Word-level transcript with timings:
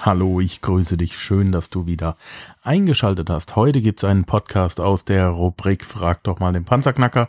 Hallo, 0.00 0.38
ich 0.38 0.62
grüße 0.62 0.96
dich. 0.96 1.18
Schön, 1.18 1.50
dass 1.50 1.70
du 1.70 1.86
wieder 1.86 2.16
eingeschaltet 2.62 3.30
hast. 3.30 3.56
Heute 3.56 3.80
gibt's 3.80 4.04
einen 4.04 4.26
Podcast 4.26 4.78
aus 4.78 5.04
der 5.04 5.26
Rubrik 5.26 5.84
Frag 5.84 6.22
doch 6.22 6.38
mal 6.38 6.52
den 6.52 6.64
Panzerknacker. 6.64 7.26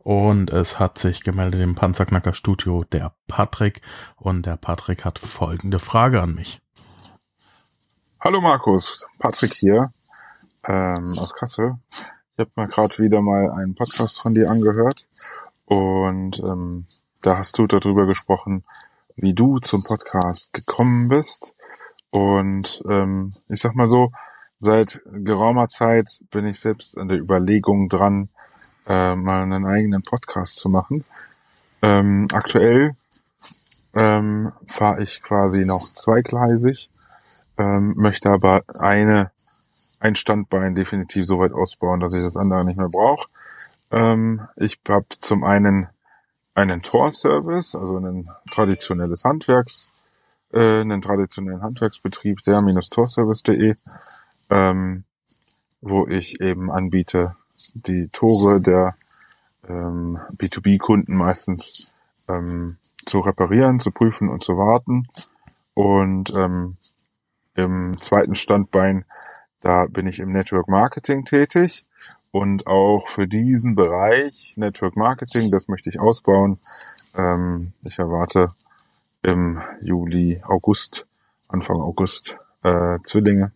Und 0.00 0.50
es 0.50 0.80
hat 0.80 0.98
sich 0.98 1.22
gemeldet 1.22 1.60
im 1.60 1.76
Panzerknacker 1.76 2.34
Studio 2.34 2.82
der 2.90 3.14
Patrick. 3.28 3.82
Und 4.16 4.46
der 4.46 4.56
Patrick 4.56 5.04
hat 5.04 5.20
folgende 5.20 5.78
Frage 5.78 6.20
an 6.20 6.34
mich. 6.34 6.60
Hallo 8.18 8.40
Markus, 8.40 9.06
Patrick 9.20 9.52
hier 9.52 9.92
ähm, 10.66 11.06
aus 11.20 11.32
Kassel. 11.34 11.76
Ich 12.32 12.40
habe 12.40 12.50
mir 12.56 12.66
gerade 12.66 12.98
wieder 12.98 13.22
mal 13.22 13.48
einen 13.52 13.76
Podcast 13.76 14.20
von 14.20 14.34
dir 14.34 14.50
angehört. 14.50 15.06
Und 15.66 16.40
ähm, 16.40 16.86
da 17.22 17.38
hast 17.38 17.56
du 17.58 17.68
darüber 17.68 18.06
gesprochen, 18.06 18.64
wie 19.14 19.34
du 19.34 19.60
zum 19.60 19.84
Podcast 19.84 20.52
gekommen 20.52 21.08
bist 21.08 21.54
und 22.10 22.82
ähm, 22.88 23.32
ich 23.48 23.60
sag 23.60 23.74
mal 23.74 23.88
so, 23.88 24.10
seit 24.58 25.02
geraumer 25.06 25.66
Zeit 25.66 26.20
bin 26.30 26.46
ich 26.46 26.60
selbst 26.60 26.98
an 26.98 27.08
der 27.08 27.18
Überlegung 27.18 27.88
dran, 27.88 28.28
äh, 28.86 29.14
mal 29.14 29.42
einen 29.42 29.66
eigenen 29.66 30.02
Podcast 30.02 30.56
zu 30.56 30.68
machen. 30.68 31.04
Ähm, 31.82 32.26
aktuell 32.32 32.92
ähm, 33.94 34.52
fahre 34.66 35.02
ich 35.02 35.22
quasi 35.22 35.64
noch 35.64 35.92
zweigleisig, 35.94 36.90
ähm, 37.58 37.94
möchte 37.96 38.30
aber 38.30 38.62
eine 38.78 39.30
ein 40.00 40.14
Standbein 40.14 40.74
definitiv 40.74 41.26
so 41.26 41.38
weit 41.38 41.52
ausbauen, 41.52 42.00
dass 42.00 42.14
ich 42.14 42.22
das 42.22 42.36
andere 42.36 42.64
nicht 42.64 42.78
mehr 42.78 42.88
brauche. 42.88 43.26
Ähm, 43.90 44.46
ich 44.56 44.78
habe 44.88 45.06
zum 45.08 45.44
einen 45.44 45.88
einen 46.54 46.82
Tor-Service, 46.82 47.74
also 47.74 47.98
ein 47.98 48.28
traditionelles 48.50 49.24
Handwerks 49.24 49.90
äh, 50.52 50.80
einen 50.80 51.00
traditionellen 51.00 51.62
Handwerksbetrieb, 51.62 52.42
der-torservice.de, 52.42 53.74
ähm, 54.50 55.04
wo 55.80 56.06
ich 56.06 56.40
eben 56.40 56.70
anbiete, 56.70 57.36
die 57.74 58.08
Tore 58.08 58.60
der 58.60 58.90
ähm, 59.68 60.18
B2B-Kunden 60.36 61.14
meistens 61.14 61.92
ähm, 62.28 62.76
zu 63.06 63.20
reparieren, 63.20 63.80
zu 63.80 63.90
prüfen 63.90 64.28
und 64.28 64.42
zu 64.42 64.56
warten. 64.56 65.08
Und 65.74 66.32
ähm, 66.34 66.76
im 67.54 67.96
zweiten 67.98 68.34
Standbein, 68.34 69.04
da 69.60 69.86
bin 69.86 70.06
ich 70.06 70.18
im 70.20 70.32
Network 70.32 70.68
Marketing 70.68 71.24
tätig. 71.24 71.86
Und 72.30 72.66
auch 72.66 73.08
für 73.08 73.26
diesen 73.26 73.74
Bereich 73.74 74.54
Network 74.56 74.96
Marketing, 74.96 75.50
das 75.50 75.68
möchte 75.68 75.88
ich 75.88 75.98
ausbauen. 75.98 76.58
Ähm, 77.16 77.72
ich 77.82 77.98
erwarte 77.98 78.52
im 79.28 79.60
Juli, 79.82 80.42
August, 80.46 81.06
Anfang 81.48 81.80
August 81.80 82.38
äh, 82.62 82.98
Zwillinge. 83.02 83.52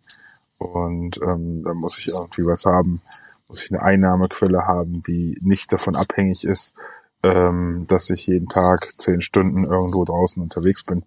Und 0.59 1.20
ähm, 1.23 1.62
da 1.64 1.75
muss 1.75 1.98
ich 1.98 2.09
irgendwie 2.09 2.47
was 2.47 2.64
haben, 2.67 3.01
muss 3.48 3.64
ich 3.64 3.73
eine 3.73 3.83
Einnahmequelle 3.83 4.67
haben, 4.67 5.03
die 5.03 5.39
nicht 5.41 5.73
davon 5.73 5.97
abhängig 5.97 6.45
ist, 6.45 6.75
ähm, 7.23 7.84
dass 7.89 8.11
ich 8.11 8.27
jeden 8.27 8.48
Tag 8.48 8.92
zehn 8.97 9.23
Stunden 9.23 9.64
irgendwo 9.64 10.05
draußen 10.05 10.42
unterwegs 10.42 10.84
bin. 10.84 11.05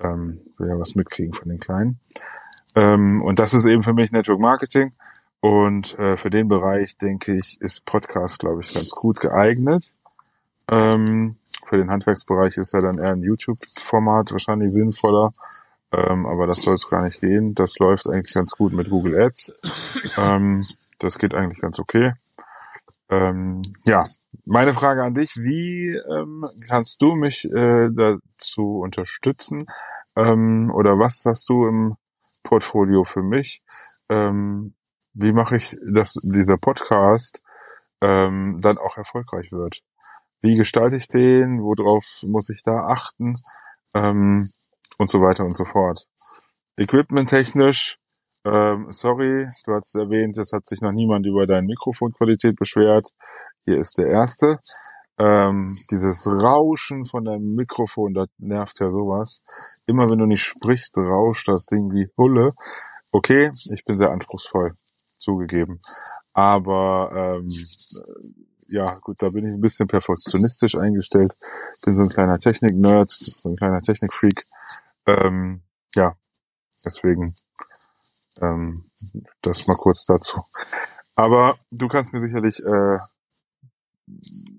Ähm, 0.00 0.40
will 0.58 0.68
ja 0.68 0.78
was 0.78 0.94
mitkriegen 0.94 1.34
von 1.34 1.48
den 1.48 1.60
Kleinen. 1.60 2.00
Ähm, 2.74 3.22
und 3.22 3.38
das 3.38 3.54
ist 3.54 3.66
eben 3.66 3.82
für 3.82 3.94
mich 3.94 4.12
Network 4.12 4.40
Marketing. 4.40 4.92
Und 5.40 5.98
äh, 5.98 6.16
für 6.16 6.30
den 6.30 6.48
Bereich, 6.48 6.96
denke 6.96 7.34
ich, 7.36 7.60
ist 7.60 7.84
Podcast, 7.84 8.40
glaube 8.40 8.60
ich, 8.60 8.74
ganz 8.74 8.90
gut 8.90 9.20
geeignet. 9.20 9.92
Ähm, 10.68 11.36
für 11.70 11.78
den 11.78 11.90
Handwerksbereich 11.90 12.56
ist 12.56 12.74
ja 12.74 12.80
dann 12.80 12.98
eher 12.98 13.12
ein 13.12 13.22
YouTube-Format 13.22 14.32
wahrscheinlich 14.32 14.72
sinnvoller. 14.72 15.32
Ähm, 15.92 16.26
aber 16.26 16.48
das 16.48 16.62
soll 16.62 16.74
es 16.74 16.90
gar 16.90 17.02
nicht 17.04 17.20
gehen. 17.20 17.54
Das 17.54 17.78
läuft 17.78 18.08
eigentlich 18.08 18.34
ganz 18.34 18.50
gut 18.52 18.72
mit 18.72 18.90
Google 18.90 19.20
Ads. 19.20 19.52
Ähm, 20.18 20.66
das 20.98 21.18
geht 21.18 21.34
eigentlich 21.34 21.60
ganz 21.60 21.78
okay. 21.78 22.12
Ähm, 23.08 23.62
ja, 23.86 24.04
meine 24.44 24.74
Frage 24.74 25.02
an 25.02 25.14
dich, 25.14 25.36
wie 25.36 25.96
ähm, 25.96 26.44
kannst 26.68 27.02
du 27.02 27.14
mich 27.14 27.44
äh, 27.44 27.88
dazu 27.92 28.80
unterstützen? 28.80 29.66
Ähm, 30.16 30.72
oder 30.74 30.98
was 30.98 31.24
hast 31.26 31.48
du 31.48 31.66
im 31.66 31.96
Portfolio 32.42 33.04
für 33.04 33.22
mich? 33.22 33.62
Ähm, 34.08 34.74
wie 35.14 35.32
mache 35.32 35.56
ich, 35.56 35.76
dass 35.86 36.14
dieser 36.14 36.56
Podcast 36.56 37.42
dann 38.02 38.78
auch 38.78 38.96
erfolgreich 38.96 39.52
wird? 39.52 39.82
Wie 40.42 40.56
gestalte 40.56 40.96
ich 40.96 41.08
den, 41.08 41.62
worauf 41.62 42.22
muss 42.26 42.48
ich 42.50 42.62
da 42.62 42.86
achten 42.86 43.36
ähm, 43.94 44.50
und 44.98 45.10
so 45.10 45.20
weiter 45.20 45.44
und 45.44 45.56
so 45.56 45.64
fort. 45.64 46.06
Equipment-technisch, 46.76 47.98
ähm, 48.44 48.86
sorry, 48.90 49.46
du 49.66 49.72
hast 49.72 49.94
erwähnt, 49.94 50.38
es 50.38 50.52
hat 50.52 50.66
sich 50.66 50.80
noch 50.80 50.92
niemand 50.92 51.26
über 51.26 51.46
deine 51.46 51.66
Mikrofonqualität 51.66 52.56
beschwert. 52.56 53.10
Hier 53.66 53.78
ist 53.78 53.98
der 53.98 54.06
erste. 54.06 54.60
Ähm, 55.18 55.76
dieses 55.90 56.26
Rauschen 56.26 57.04
von 57.04 57.26
deinem 57.26 57.54
Mikrofon, 57.54 58.14
das 58.14 58.28
nervt 58.38 58.80
ja 58.80 58.90
sowas. 58.90 59.42
Immer 59.86 60.08
wenn 60.08 60.18
du 60.18 60.24
nicht 60.24 60.42
sprichst, 60.42 60.96
rauscht 60.96 61.48
das 61.48 61.66
Ding 61.66 61.92
wie 61.92 62.08
Hulle. 62.16 62.54
Okay, 63.12 63.50
ich 63.74 63.84
bin 63.84 63.98
sehr 63.98 64.10
anspruchsvoll, 64.10 64.72
zugegeben. 65.18 65.80
Aber 66.32 67.10
ähm, 67.14 67.48
ja, 68.70 68.98
gut, 69.00 69.20
da 69.20 69.30
bin 69.30 69.46
ich 69.46 69.52
ein 69.52 69.60
bisschen 69.60 69.88
perfektionistisch 69.88 70.76
eingestellt. 70.76 71.34
Bin 71.84 71.96
so 71.96 72.04
ein 72.04 72.08
kleiner 72.08 72.38
Technik-Nerd, 72.38 73.10
so 73.10 73.50
ein 73.50 73.56
kleiner 73.56 73.82
Technik-Freak. 73.82 74.44
Ähm, 75.06 75.62
ja, 75.94 76.14
deswegen 76.84 77.34
ähm, 78.40 78.90
das 79.42 79.66
mal 79.66 79.76
kurz 79.76 80.04
dazu. 80.04 80.44
Aber 81.16 81.58
du 81.70 81.88
kannst 81.88 82.12
mir 82.12 82.20
sicherlich 82.20 82.64
äh, 82.64 82.98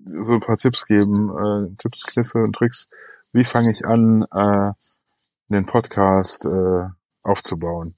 so 0.04 0.34
ein 0.34 0.40
paar 0.40 0.56
Tipps 0.56 0.84
geben, 0.84 1.30
äh, 1.30 1.74
Tipps, 1.76 2.04
Kniffe 2.04 2.38
und 2.38 2.54
Tricks. 2.54 2.88
Wie 3.32 3.44
fange 3.44 3.70
ich 3.70 3.86
an, 3.86 4.26
äh, 4.30 4.72
den 5.48 5.66
Podcast 5.66 6.46
äh, 6.46 6.86
aufzubauen 7.22 7.96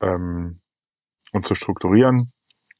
ähm, 0.00 0.60
und 1.32 1.46
zu 1.46 1.54
strukturieren? 1.54 2.30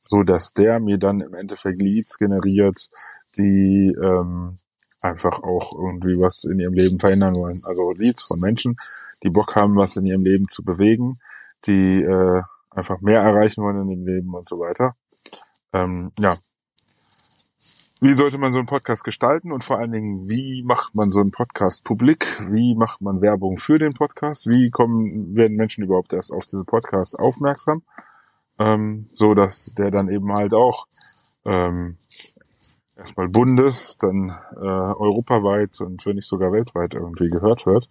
So 0.09 0.23
dass 0.23 0.53
der 0.53 0.81
mir 0.81 0.99
dann 0.99 1.21
im 1.21 1.35
Endeffekt 1.35 1.81
Leads 1.81 2.19
generiert, 2.19 2.89
die 3.37 3.95
ähm, 4.03 4.57
einfach 5.01 5.43
auch 5.43 5.73
irgendwie 5.75 6.19
was 6.19 6.45
in 6.45 6.59
ihrem 6.59 6.75
Leben 6.75 6.99
verändern 6.99 7.37
wollen. 7.37 7.63
Also 7.65 7.93
Leads 7.93 8.23
von 8.23 8.41
Menschen, 8.41 8.77
die 9.23 9.31
Bock 9.31 9.57
haben, 9.57 9.77
was 9.77 9.97
in 9.97 10.07
ihrem 10.07 10.25
Leben 10.25 10.47
zu 10.47 10.65
bewegen, 10.65 11.19
die 11.67 12.03
äh, 12.03 12.43
einfach 12.71 13.01
mehr 13.01 13.21
erreichen 13.21 13.63
wollen 13.63 13.83
in 13.83 13.89
dem 13.89 14.07
Leben 14.07 14.35
und 14.35 14.47
so 14.47 14.59
weiter. 14.59 14.95
Ähm, 15.73 16.13
ja. 16.19 16.37
Wie 18.01 18.13
sollte 18.13 18.37
man 18.37 18.53
so 18.53 18.59
einen 18.59 18.69
Podcast 18.69 19.05
gestalten 19.05 19.53
und 19.53 19.65
vor 19.65 19.79
allen 19.79 19.93
Dingen, 19.93 20.29
wie 20.29 20.63
macht 20.63 20.95
man 20.95 21.11
so 21.11 21.21
einen 21.21 21.31
Podcast 21.31 21.83
publik? 21.83 22.27
Wie 22.51 22.75
macht 22.75 23.01
man 23.01 23.23
Werbung 23.23 23.57
für 23.57 23.79
den 23.79 23.95
Podcast? 23.95 24.47
Wie 24.47 24.71
kommen, 24.71 25.35
werden 25.35 25.57
Menschen 25.57 25.83
überhaupt 25.83 26.13
erst 26.13 26.31
auf 26.31 26.45
diese 26.45 26.65
Podcast 26.65 27.19
aufmerksam? 27.19 27.83
Ähm, 28.59 29.07
so 29.13 29.35
dass 29.35 29.67
der 29.75 29.91
dann 29.91 30.09
eben 30.09 30.33
halt 30.33 30.55
auch 30.55 30.87
ähm, 31.45 31.97
erstmal 32.97 33.29
bundes, 33.29 33.99
dann 33.99 34.31
äh, 34.57 34.59
europaweit 34.59 35.81
und 35.81 36.05
wenn 36.07 36.17
nicht 36.17 36.29
sogar 36.29 36.53
weltweit 36.53 36.95
irgendwie 36.95 37.29
gehört 37.29 37.67
wird. 37.67 37.89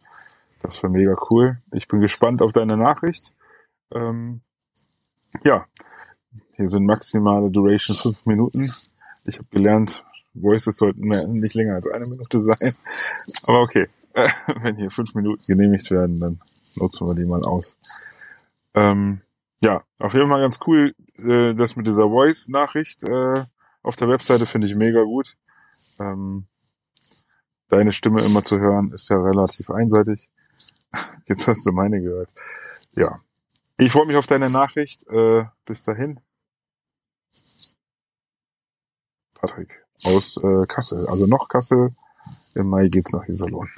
Das 0.62 0.82
wäre 0.82 0.92
mega 0.92 1.16
cool. 1.30 1.62
Ich 1.72 1.88
bin 1.88 2.00
gespannt 2.00 2.42
auf 2.42 2.52
deine 2.52 2.76
Nachricht. 2.78 3.34
Ähm, 3.94 4.42
ja, 5.44 5.66
hier 6.56 6.70
sind 6.70 6.86
maximale 6.86 7.52
Duration 7.52 7.96
fünf 7.96 8.26
Minuten. 8.26 8.72
Ich 9.26 9.38
habe 9.38 9.48
gelernt, 9.52 10.04
Voices 10.34 10.78
sollten 10.78 11.08
nicht 11.40 11.56
länger 11.56 11.76
als 11.76 11.88
eine 11.88 12.08
Minute 12.08 12.40
sein. 12.40 12.76
Aber 13.44 13.62
okay, 13.62 13.88
äh, 14.14 14.28
wenn 14.62 14.78
hier 14.78 14.92
fünf 14.92 15.14
Minuten 15.16 15.44
genehmigt 15.48 15.92
werden, 15.92 16.20
dann 16.20 16.40
nutzen 16.76 17.08
wir 17.08 17.16
die 17.16 17.26
mal 17.26 17.44
aus. 17.44 17.78
Ähm, 18.74 19.22
ja, 19.66 19.84
auf 19.98 20.14
jeden 20.14 20.30
Fall 20.30 20.42
ganz 20.42 20.60
cool, 20.68 20.94
äh, 21.18 21.56
das 21.56 21.76
mit 21.76 21.88
dieser 21.88 22.08
Voice-Nachricht 22.10 23.04
äh, 23.04 23.44
auf 23.82 23.96
der 23.96 24.08
Webseite 24.08 24.46
finde 24.46 24.68
ich 24.68 24.76
mega 24.76 25.02
gut. 25.02 25.38
Ähm, 26.00 26.46
deine 27.68 27.92
Stimme 27.92 28.22
immer 28.22 28.44
zu 28.44 28.60
hören, 28.60 28.92
ist 28.92 29.10
ja 29.10 29.18
relativ 29.18 29.72
einseitig. 29.72 30.30
Jetzt 31.28 31.48
hast 31.48 31.66
du 31.66 31.72
meine 31.72 32.00
gehört. 32.00 32.32
Ja. 32.92 33.22
Ich 33.78 33.92
freue 33.92 34.06
mich 34.06 34.16
auf 34.18 34.28
deine 34.28 34.50
Nachricht. 34.50 35.08
Äh, 35.08 35.46
bis 35.66 35.84
dahin. 35.84 36.20
Patrick 39.34 39.84
aus 40.04 40.38
äh, 40.38 40.66
Kassel. 40.68 41.08
Also 41.08 41.26
noch 41.26 41.50
Kassel. 41.50 41.96
Im 42.54 42.68
Mai 42.68 42.88
geht's 42.88 43.14
nach 43.14 43.28
Iserlohn. 43.28 43.70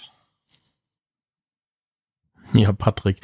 Ja, 2.53 2.73
Patrick. 2.73 3.19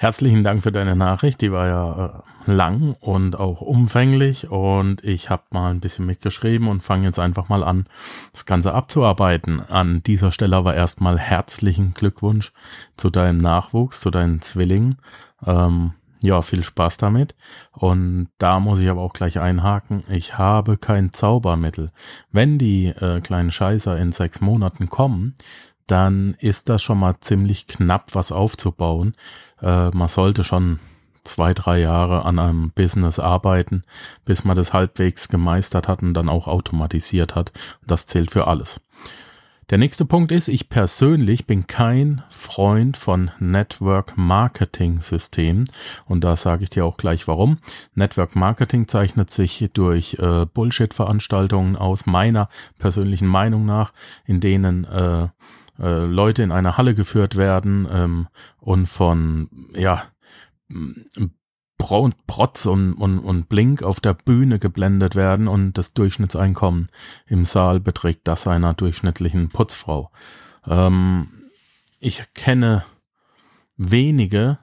Herzlichen 0.00 0.44
Dank 0.44 0.62
für 0.62 0.70
deine 0.70 0.94
Nachricht. 0.94 1.40
Die 1.40 1.50
war 1.50 1.66
ja 1.66 2.22
äh, 2.46 2.52
lang 2.52 2.94
und 3.00 3.36
auch 3.36 3.60
umfänglich 3.60 4.48
und 4.48 5.02
ich 5.02 5.28
habe 5.28 5.42
mal 5.50 5.72
ein 5.72 5.80
bisschen 5.80 6.06
mitgeschrieben 6.06 6.68
und 6.68 6.84
fange 6.84 7.06
jetzt 7.06 7.18
einfach 7.18 7.48
mal 7.48 7.64
an, 7.64 7.88
das 8.32 8.46
Ganze 8.46 8.74
abzuarbeiten. 8.74 9.60
An 9.60 10.04
dieser 10.04 10.30
Stelle 10.30 10.54
aber 10.54 10.76
erstmal 10.76 11.18
herzlichen 11.18 11.94
Glückwunsch 11.94 12.52
zu 12.96 13.10
deinem 13.10 13.38
Nachwuchs, 13.38 13.98
zu 13.98 14.12
deinen 14.12 14.40
Zwillingen. 14.40 14.98
Ähm, 15.44 15.94
ja, 16.20 16.42
viel 16.42 16.62
Spaß 16.62 16.98
damit. 16.98 17.34
Und 17.72 18.28
da 18.38 18.60
muss 18.60 18.78
ich 18.78 18.88
aber 18.88 19.00
auch 19.00 19.12
gleich 19.12 19.40
einhaken. 19.40 20.04
Ich 20.08 20.38
habe 20.38 20.76
kein 20.76 21.12
Zaubermittel. 21.12 21.90
Wenn 22.30 22.56
die 22.56 22.86
äh, 22.86 23.20
kleinen 23.20 23.50
Scheißer 23.50 23.98
in 23.98 24.12
sechs 24.12 24.40
Monaten 24.40 24.88
kommen, 24.88 25.34
dann 25.88 26.34
ist 26.38 26.68
das 26.68 26.82
schon 26.82 26.98
mal 26.98 27.18
ziemlich 27.20 27.66
knapp, 27.66 28.14
was 28.14 28.30
aufzubauen. 28.30 29.14
Äh, 29.60 29.90
man 29.90 30.08
sollte 30.08 30.44
schon 30.44 30.78
zwei, 31.24 31.52
drei 31.54 31.80
Jahre 31.80 32.24
an 32.24 32.38
einem 32.38 32.70
Business 32.70 33.18
arbeiten, 33.18 33.82
bis 34.24 34.44
man 34.44 34.56
das 34.56 34.72
halbwegs 34.72 35.28
gemeistert 35.28 35.88
hat 35.88 36.02
und 36.02 36.14
dann 36.14 36.28
auch 36.28 36.46
automatisiert 36.46 37.34
hat. 37.34 37.52
Das 37.86 38.06
zählt 38.06 38.30
für 38.30 38.46
alles. 38.46 38.80
Der 39.70 39.76
nächste 39.76 40.06
Punkt 40.06 40.32
ist, 40.32 40.48
ich 40.48 40.70
persönlich 40.70 41.46
bin 41.46 41.66
kein 41.66 42.22
Freund 42.30 42.96
von 42.96 43.30
Network 43.38 44.16
Marketing 44.16 45.02
Systemen 45.02 45.68
und 46.06 46.24
da 46.24 46.38
sage 46.38 46.64
ich 46.64 46.70
dir 46.70 46.86
auch 46.86 46.96
gleich 46.96 47.28
warum. 47.28 47.58
Network 47.94 48.34
Marketing 48.34 48.88
zeichnet 48.88 49.30
sich 49.30 49.68
durch 49.74 50.16
äh, 50.20 50.46
Bullshit 50.46 50.94
Veranstaltungen 50.94 51.76
aus 51.76 52.06
meiner 52.06 52.48
persönlichen 52.78 53.28
Meinung 53.28 53.66
nach, 53.66 53.92
in 54.24 54.40
denen 54.40 54.84
äh, 54.84 55.28
äh, 55.78 56.04
Leute 56.04 56.42
in 56.42 56.52
eine 56.52 56.76
Halle 56.76 56.94
geführt 56.94 57.36
werden 57.36 57.86
ähm, 57.90 58.28
und 58.58 58.86
von 58.86 59.48
ja 59.72 60.04
Protz 61.78 62.66
und, 62.66 62.94
und, 62.94 63.18
und 63.20 63.48
Blink 63.48 63.82
auf 63.82 64.00
der 64.00 64.12
Bühne 64.12 64.58
geblendet 64.58 65.14
werden 65.14 65.48
und 65.48 65.74
das 65.74 65.94
Durchschnittseinkommen 65.94 66.88
im 67.26 67.44
Saal 67.44 67.80
beträgt 67.80 68.26
das 68.26 68.46
einer 68.46 68.74
durchschnittlichen 68.74 69.48
Putzfrau. 69.48 70.10
Ähm, 70.66 71.28
ich 72.00 72.22
kenne 72.34 72.84
wenige, 73.76 74.58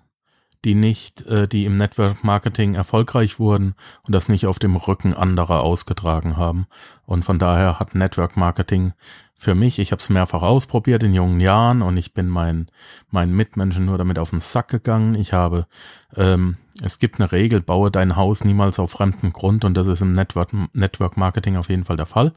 die 0.65 0.75
nicht, 0.75 1.21
äh, 1.23 1.47
die 1.47 1.65
im 1.65 1.77
Network 1.77 2.23
Marketing 2.23 2.73
erfolgreich 2.73 3.39
wurden 3.39 3.75
und 4.03 4.13
das 4.13 4.29
nicht 4.29 4.45
auf 4.45 4.59
dem 4.59 4.75
Rücken 4.75 5.13
anderer 5.13 5.61
ausgetragen 5.61 6.37
haben. 6.37 6.67
Und 7.05 7.23
von 7.23 7.39
daher 7.39 7.79
hat 7.79 7.95
Network 7.95 8.35
Marketing 8.35 8.93
für 9.37 9.53
mich, 9.53 9.79
ich 9.79 9.91
habe 9.91 10.01
es 10.01 10.09
mehrfach 10.09 10.41
ausprobiert 10.41 11.03
in 11.03 11.13
jungen 11.13 11.39
Jahren 11.39 11.81
und 11.81 11.97
ich 11.97 12.13
bin 12.13 12.29
meinen 12.29 12.67
meinen 13.11 13.35
Mitmenschen 13.35 13.85
nur 13.85 13.97
damit 13.97 14.17
auf 14.17 14.29
den 14.29 14.39
Sack 14.39 14.69
gegangen. 14.69 15.15
Ich 15.15 15.33
habe, 15.33 15.67
ähm, 16.15 16.57
es 16.81 16.99
gibt 16.99 17.19
eine 17.19 17.31
Regel, 17.31 17.61
baue 17.61 17.91
dein 17.91 18.15
Haus 18.15 18.43
niemals 18.43 18.79
auf 18.79 18.91
fremdem 18.91 19.33
Grund 19.33 19.65
und 19.65 19.75
das 19.75 19.87
ist 19.87 20.01
im 20.01 20.13
Network, 20.13 20.51
Network 20.73 21.17
Marketing 21.17 21.57
auf 21.57 21.69
jeden 21.69 21.83
Fall 21.83 21.97
der 21.97 22.05
Fall. 22.05 22.33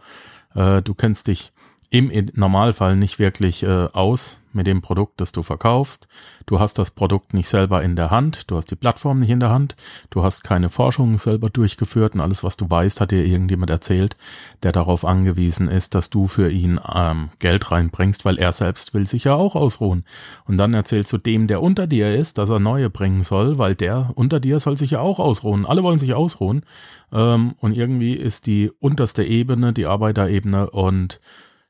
Äh, 0.55 0.83
du 0.83 0.95
kennst 0.95 1.29
dich 1.29 1.53
im 1.91 2.11
Normalfall 2.35 2.97
nicht 2.97 3.19
wirklich 3.19 3.63
äh, 3.63 3.87
aus 3.93 4.41
mit 4.53 4.67
dem 4.67 4.83
Produkt, 4.83 5.21
das 5.21 5.33
du 5.33 5.43
verkaufst. 5.43 6.09
Du 6.45 6.59
hast 6.59 6.79
das 6.79 6.91
Produkt 6.91 7.33
nicht 7.33 7.49
selber 7.49 7.83
in 7.83 7.97
der 7.97 8.11
Hand, 8.11 8.51
du 8.51 8.57
hast 8.57 8.71
die 8.71 8.77
Plattform 8.77 9.21
nicht 9.21 9.31
in 9.31 9.41
der 9.41 9.51
Hand, 9.51 9.77
du 10.11 10.23
hast 10.23 10.43
keine 10.43 10.69
Forschung 10.69 11.17
selber 11.17 11.49
durchgeführt 11.49 12.15
und 12.15 12.21
alles, 12.21 12.45
was 12.45 12.57
du 12.57 12.69
weißt, 12.69 13.01
hat 13.01 13.11
dir 13.11 13.25
irgendjemand 13.25 13.71
erzählt, 13.71 14.17
der 14.63 14.73
darauf 14.73 15.05
angewiesen 15.05 15.69
ist, 15.69 15.95
dass 15.95 16.11
du 16.11 16.27
für 16.27 16.51
ihn 16.51 16.81
ähm, 16.95 17.31
Geld 17.39 17.71
reinbringst, 17.71 18.25
weil 18.25 18.39
er 18.39 18.53
selbst 18.53 18.93
will 18.93 19.07
sich 19.07 19.25
ja 19.25 19.35
auch 19.35 19.55
ausruhen. 19.55 20.05
Und 20.47 20.57
dann 20.59 20.75
erzählst 20.75 21.13
du 21.13 21.19
dem, 21.19 21.47
der 21.47 21.63
unter 21.63 21.87
dir 21.87 22.15
ist, 22.15 22.39
dass 22.39 22.51
er 22.51 22.61
neue 22.61 22.91
bringen 22.91 23.23
soll, 23.23 23.59
weil 23.59 23.75
der 23.75 24.11
unter 24.15 24.41
dir 24.41 24.61
soll 24.61 24.77
sich 24.77 24.91
ja 24.91 25.01
auch 25.01 25.19
ausruhen. 25.19 25.65
Alle 25.65 25.83
wollen 25.83 25.99
sich 25.99 26.15
ausruhen. 26.15 26.65
Ähm, 27.13 27.55
und 27.61 27.75
irgendwie 27.75 28.15
ist 28.15 28.47
die 28.47 28.71
unterste 28.81 29.25
Ebene, 29.25 29.73
die 29.73 29.87
Arbeiterebene 29.87 30.71
und 30.71 31.21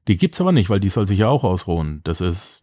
die 0.08 0.16
gibt's 0.16 0.40
aber 0.40 0.52
nicht, 0.52 0.70
weil 0.70 0.81
die 0.81 0.88
soll 0.88 1.06
sich 1.06 1.19
ja 1.19 1.28
auch 1.28 1.44
ausruhen. 1.44 2.00
Das 2.05 2.20
ist 2.20 2.62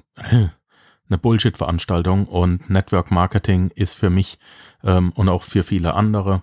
eine 1.08 1.18
Bullshit-Veranstaltung 1.18 2.26
und 2.26 2.70
Network 2.70 3.12
Marketing 3.12 3.70
ist 3.70 3.94
für 3.94 4.10
mich 4.10 4.40
ähm, 4.84 5.12
und 5.12 5.30
auch 5.30 5.44
für 5.44 5.64
viele 5.64 5.94
andere 5.94 6.42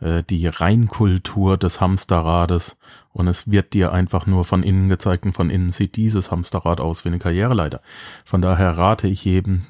äh, 0.00 0.22
die 0.24 0.48
Reinkultur 0.48 1.56
des 1.56 1.80
Hamsterrades 1.80 2.76
und 3.10 3.28
es 3.28 3.50
wird 3.50 3.72
dir 3.72 3.92
einfach 3.92 4.26
nur 4.26 4.44
von 4.44 4.62
innen 4.62 4.88
gezeigt 4.88 5.24
und 5.24 5.32
von 5.32 5.50
innen 5.50 5.70
sieht 5.70 5.96
dieses 5.96 6.30
Hamsterrad 6.30 6.80
aus 6.80 7.04
wie 7.04 7.10
eine 7.10 7.20
Karriereleiter. 7.20 7.80
Von 8.24 8.42
daher 8.42 8.76
rate 8.76 9.06
ich 9.06 9.24
jedem, 9.24 9.62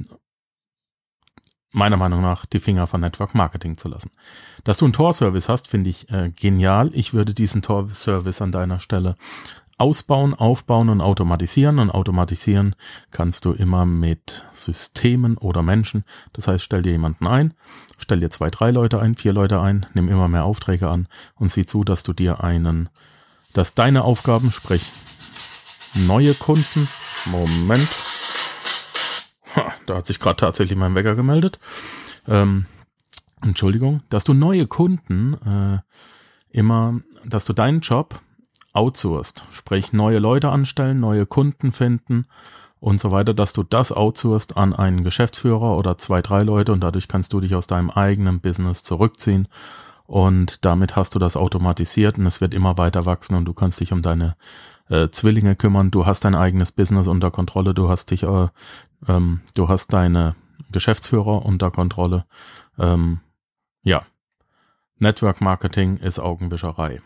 meiner 1.73 1.97
Meinung 1.97 2.23
nach 2.23 2.47
die 2.47 2.61
Finger 2.61 2.87
von 2.87 3.01
Network 3.01 3.35
Marketing 3.35 3.77
zu 3.77 3.89
lassen. 3.89 4.11
Dass 4.65 4.79
du 4.79 4.87
einen 4.87 4.93
Tor-Service 4.93 5.49
hast, 5.49 5.69
finde 5.69 5.91
ich 5.91 6.11
äh, 6.11 6.31
genial. 6.31 6.91
Ich 6.95 7.15
würde 7.15 7.35
diesen 7.35 7.63
Tor-Service 7.63 8.43
an 8.43 8.53
deiner 8.53 8.81
Stelle 8.81 9.17
ausbauen, 9.81 10.35
aufbauen 10.35 10.89
und 10.89 11.01
automatisieren. 11.01 11.79
Und 11.79 11.91
automatisieren 11.91 12.77
kannst 13.11 13.45
du 13.45 13.53
immer 13.53 13.87
mit 13.87 14.45
Systemen 14.53 15.37
oder 15.39 15.63
Menschen. 15.63 16.05
Das 16.33 16.47
heißt, 16.47 16.63
stell 16.63 16.83
dir 16.83 16.93
jemanden 16.93 17.27
ein, 17.27 17.55
stell 17.99 18.21
dir 18.21 18.31
zwei, 18.31 18.51
drei 18.51 18.71
Leute 18.71 19.01
ein, 19.01 19.15
vier 19.15 19.33
Leute 19.33 19.61
ein, 19.61 19.87
nimm 19.95 20.09
immer 20.09 20.29
mehr 20.29 20.45
Aufträge 20.45 20.89
an 20.89 21.09
und 21.35 21.51
sieh 21.51 21.67
zu, 21.67 21.83
dass 21.83 22.03
du 22.03 22.13
dir 22.13 22.45
einen, 22.45 22.91
dass 23.53 23.75
deine 23.75 24.05
Aufgaben, 24.05 24.53
sprich 24.53 24.93
neue 25.95 26.35
Kunden, 26.35 26.87
Moment, 27.27 27.89
ha, 29.57 29.73
da 29.87 29.97
hat 29.97 30.07
sich 30.07 30.19
gerade 30.19 30.37
tatsächlich 30.37 30.79
mein 30.79 30.95
Wecker 30.95 31.15
gemeldet, 31.15 31.59
ähm, 32.29 32.67
Entschuldigung, 33.43 34.03
dass 34.11 34.25
du 34.25 34.35
neue 34.35 34.67
Kunden 34.67 35.35
äh, 35.35 35.79
immer, 36.51 37.01
dass 37.25 37.47
du 37.47 37.55
deinen 37.55 37.81
Job 37.81 38.21
outsourced, 38.73 39.45
sprich 39.53 39.93
neue 39.93 40.19
Leute 40.19 40.51
anstellen, 40.51 41.01
neue 41.01 41.27
Kunden 41.27 41.73
finden 41.73 42.27
und 42.79 43.01
so 43.01 43.11
weiter, 43.11 43.35
dass 43.35 43.53
du 43.53 43.63
das 43.63 43.93
outsourced 43.93 44.57
an 44.57 44.75
einen 44.75 45.05
Geschäftsführer 45.05 45.77
oder 45.77 45.99
zwei, 45.99 46.23
drei 46.23 46.43
Leute 46.43 46.73
und 46.73 46.81
dadurch 46.81 47.09
kannst 47.09 47.33
du 47.33 47.41
dich 47.41 47.55
aus 47.55 47.67
deinem 47.67 47.91
eigenen 47.91 48.41
Business 48.41 48.83
zurückziehen 48.83 49.49
und 50.07 50.65
damit 50.65 50.97
hast 50.97 51.15
du 51.15 51.19
das 51.19 51.37
automatisiert 51.37 52.19
und 52.19 52.27
es 52.27 52.41
wird 52.41 52.55
immer 52.55 52.79
weiter 52.79 53.07
wachsen 53.07 53.35
und 53.37 53.45
du 53.45 53.55
kannst 53.55 53.81
dich 53.81 53.93
um 53.93 54.03
deine 54.03 54.37
äh, 54.89 55.09
Zwillinge 55.11 55.57
kümmern, 55.57 55.91
du 55.91 56.07
hast 56.07 56.25
dein 56.25 56.35
eigenes 56.35 56.73
Business 56.73 57.07
unter 57.07 57.31
Kontrolle, 57.31 57.75
du 57.75 57.89
hast 57.89 58.11
dich, 58.11 58.25
äh, 58.25 58.49
ähm, 59.07 59.41
du 59.55 59.69
hast 59.69 59.93
deine 59.93 60.35
Geschäftsführer 60.73 61.45
unter 61.45 61.71
Kontrolle. 61.71 62.25
Ähm, 62.79 63.21
ja, 63.83 64.03
Network 64.99 65.41
Marketing 65.41 65.97
ist 65.97 66.19
Augenwischerei. 66.19 67.01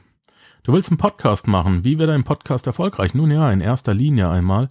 Du 0.64 0.72
willst 0.72 0.90
einen 0.90 0.96
Podcast 0.96 1.46
machen. 1.46 1.84
Wie 1.84 1.98
wird 1.98 2.08
ein 2.08 2.24
Podcast 2.24 2.66
erfolgreich? 2.66 3.12
Nun 3.12 3.30
ja, 3.30 3.52
in 3.52 3.60
erster 3.60 3.92
Linie 3.92 4.30
einmal 4.30 4.70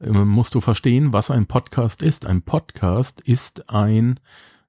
ähm, 0.00 0.26
musst 0.26 0.54
du 0.54 0.62
verstehen, 0.62 1.12
was 1.12 1.30
ein 1.30 1.44
Podcast 1.44 2.02
ist. 2.02 2.24
Ein 2.24 2.40
Podcast 2.40 3.20
ist 3.20 3.68
ein 3.68 4.20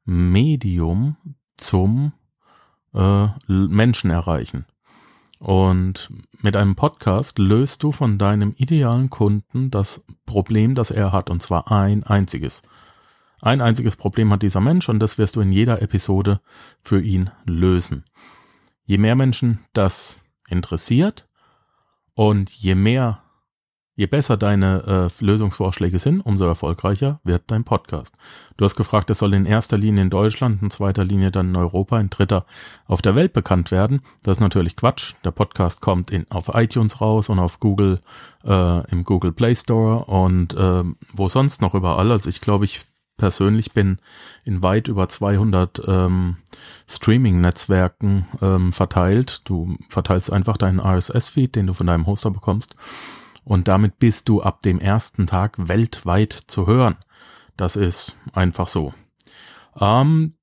Medium 0.04 1.16
zum 1.56 2.12
äh, 2.94 3.28
Menschen 3.48 4.12
erreichen. 4.12 4.66
Und 5.40 6.10
mit 6.42 6.58
einem 6.58 6.76
Podcast 6.76 7.40
löst 7.40 7.82
du 7.82 7.94
von 7.94 8.18
deinem 8.18 8.54
idealen 8.58 9.10
Kunden 9.10 9.72
das 9.72 10.04
Problem, 10.26 10.76
das 10.76 10.92
er 10.92 11.14
hat, 11.14 11.30
und 11.30 11.42
zwar 11.42 11.72
ein 11.72 12.04
einziges. 12.04 12.64
Ein 13.40 13.62
einziges 13.62 13.96
Problem 13.96 14.30
hat 14.34 14.42
dieser 14.42 14.60
Mensch 14.60 14.90
und 14.90 15.00
das 15.00 15.18
wirst 15.18 15.38
du 15.38 15.40
in 15.40 15.54
jeder 15.54 15.82
Episode 15.82 16.42
für 16.82 17.02
ihn 17.02 17.30
lösen. 17.46 18.04
Je 18.84 18.98
mehr 18.98 19.16
Menschen 19.16 19.60
das 19.72 20.20
interessiert. 20.48 21.28
Und 22.14 22.50
je 22.50 22.76
mehr, 22.76 23.22
je 23.96 24.06
besser 24.06 24.38
deine 24.38 25.10
äh, 25.20 25.24
Lösungsvorschläge 25.24 26.00
sind, 26.00 26.22
umso 26.22 26.46
erfolgreicher 26.46 27.20
wird 27.24 27.44
dein 27.48 27.64
Podcast. 27.64 28.16
Du 28.58 28.66
hast 28.66 28.76
gefragt, 28.76 29.10
es 29.10 29.20
soll 29.20 29.34
in 29.34 29.46
erster 29.46 29.78
Linie 29.78 30.04
in 30.04 30.10
Deutschland, 30.10 30.62
in 30.62 30.70
zweiter 30.70 31.04
Linie 31.04 31.32
dann 31.32 31.50
in 31.50 31.56
Europa, 31.58 32.00
in 32.00 32.10
dritter 32.10 32.46
auf 32.88 33.02
der 33.02 33.16
Welt 33.16 33.34
bekannt 33.34 33.72
werden. 33.72 34.02
Das 34.24 34.38
ist 34.38 34.42
natürlich 34.42 34.76
Quatsch. 34.76 35.14
Der 35.24 35.32
Podcast 35.32 35.82
kommt 35.82 36.10
in, 36.12 36.30
auf 36.32 36.50
iTunes 36.54 37.02
raus 37.02 37.30
und 37.30 37.40
auf 37.40 37.60
Google, 37.60 38.00
äh, 38.46 38.92
im 38.92 39.04
Google 39.04 39.34
Play 39.34 39.56
Store 39.56 40.06
und 40.06 40.54
äh, 40.54 40.84
wo 41.14 41.28
sonst 41.28 41.62
noch 41.62 41.76
überall. 41.76 42.12
Also 42.12 42.30
ich 42.30 42.40
glaube, 42.40 42.66
ich 42.66 42.86
persönlich 43.18 43.72
bin 43.72 44.00
in 44.44 44.62
weit 44.62 44.88
über 44.88 45.08
200 45.08 45.82
ähm, 45.88 46.38
Streaming-Netzwerken 46.88 48.28
ähm, 48.42 48.74
verteilt. 48.74 49.42
Du 49.46 49.78
verteilst 49.90 50.32
einfach 50.32 50.58
deinen 50.58 50.80
RSS-Feed, 50.80 51.56
den 51.56 51.68
du 51.68 51.74
von 51.74 51.88
deinem 51.88 52.06
Hoster 52.06 52.32
bekommst. 52.32 52.76
Und 53.44 53.68
damit 53.68 54.00
bist 54.00 54.28
du 54.28 54.42
ab 54.42 54.62
dem 54.62 54.80
ersten 54.80 55.28
Tag 55.28 55.68
weltweit 55.68 56.34
zu 56.48 56.68
hören. 56.68 56.96
Das 57.58 57.76
ist 57.76 58.18
einfach 58.34 58.68
so. 58.68 58.94
Ähm, 59.80 60.34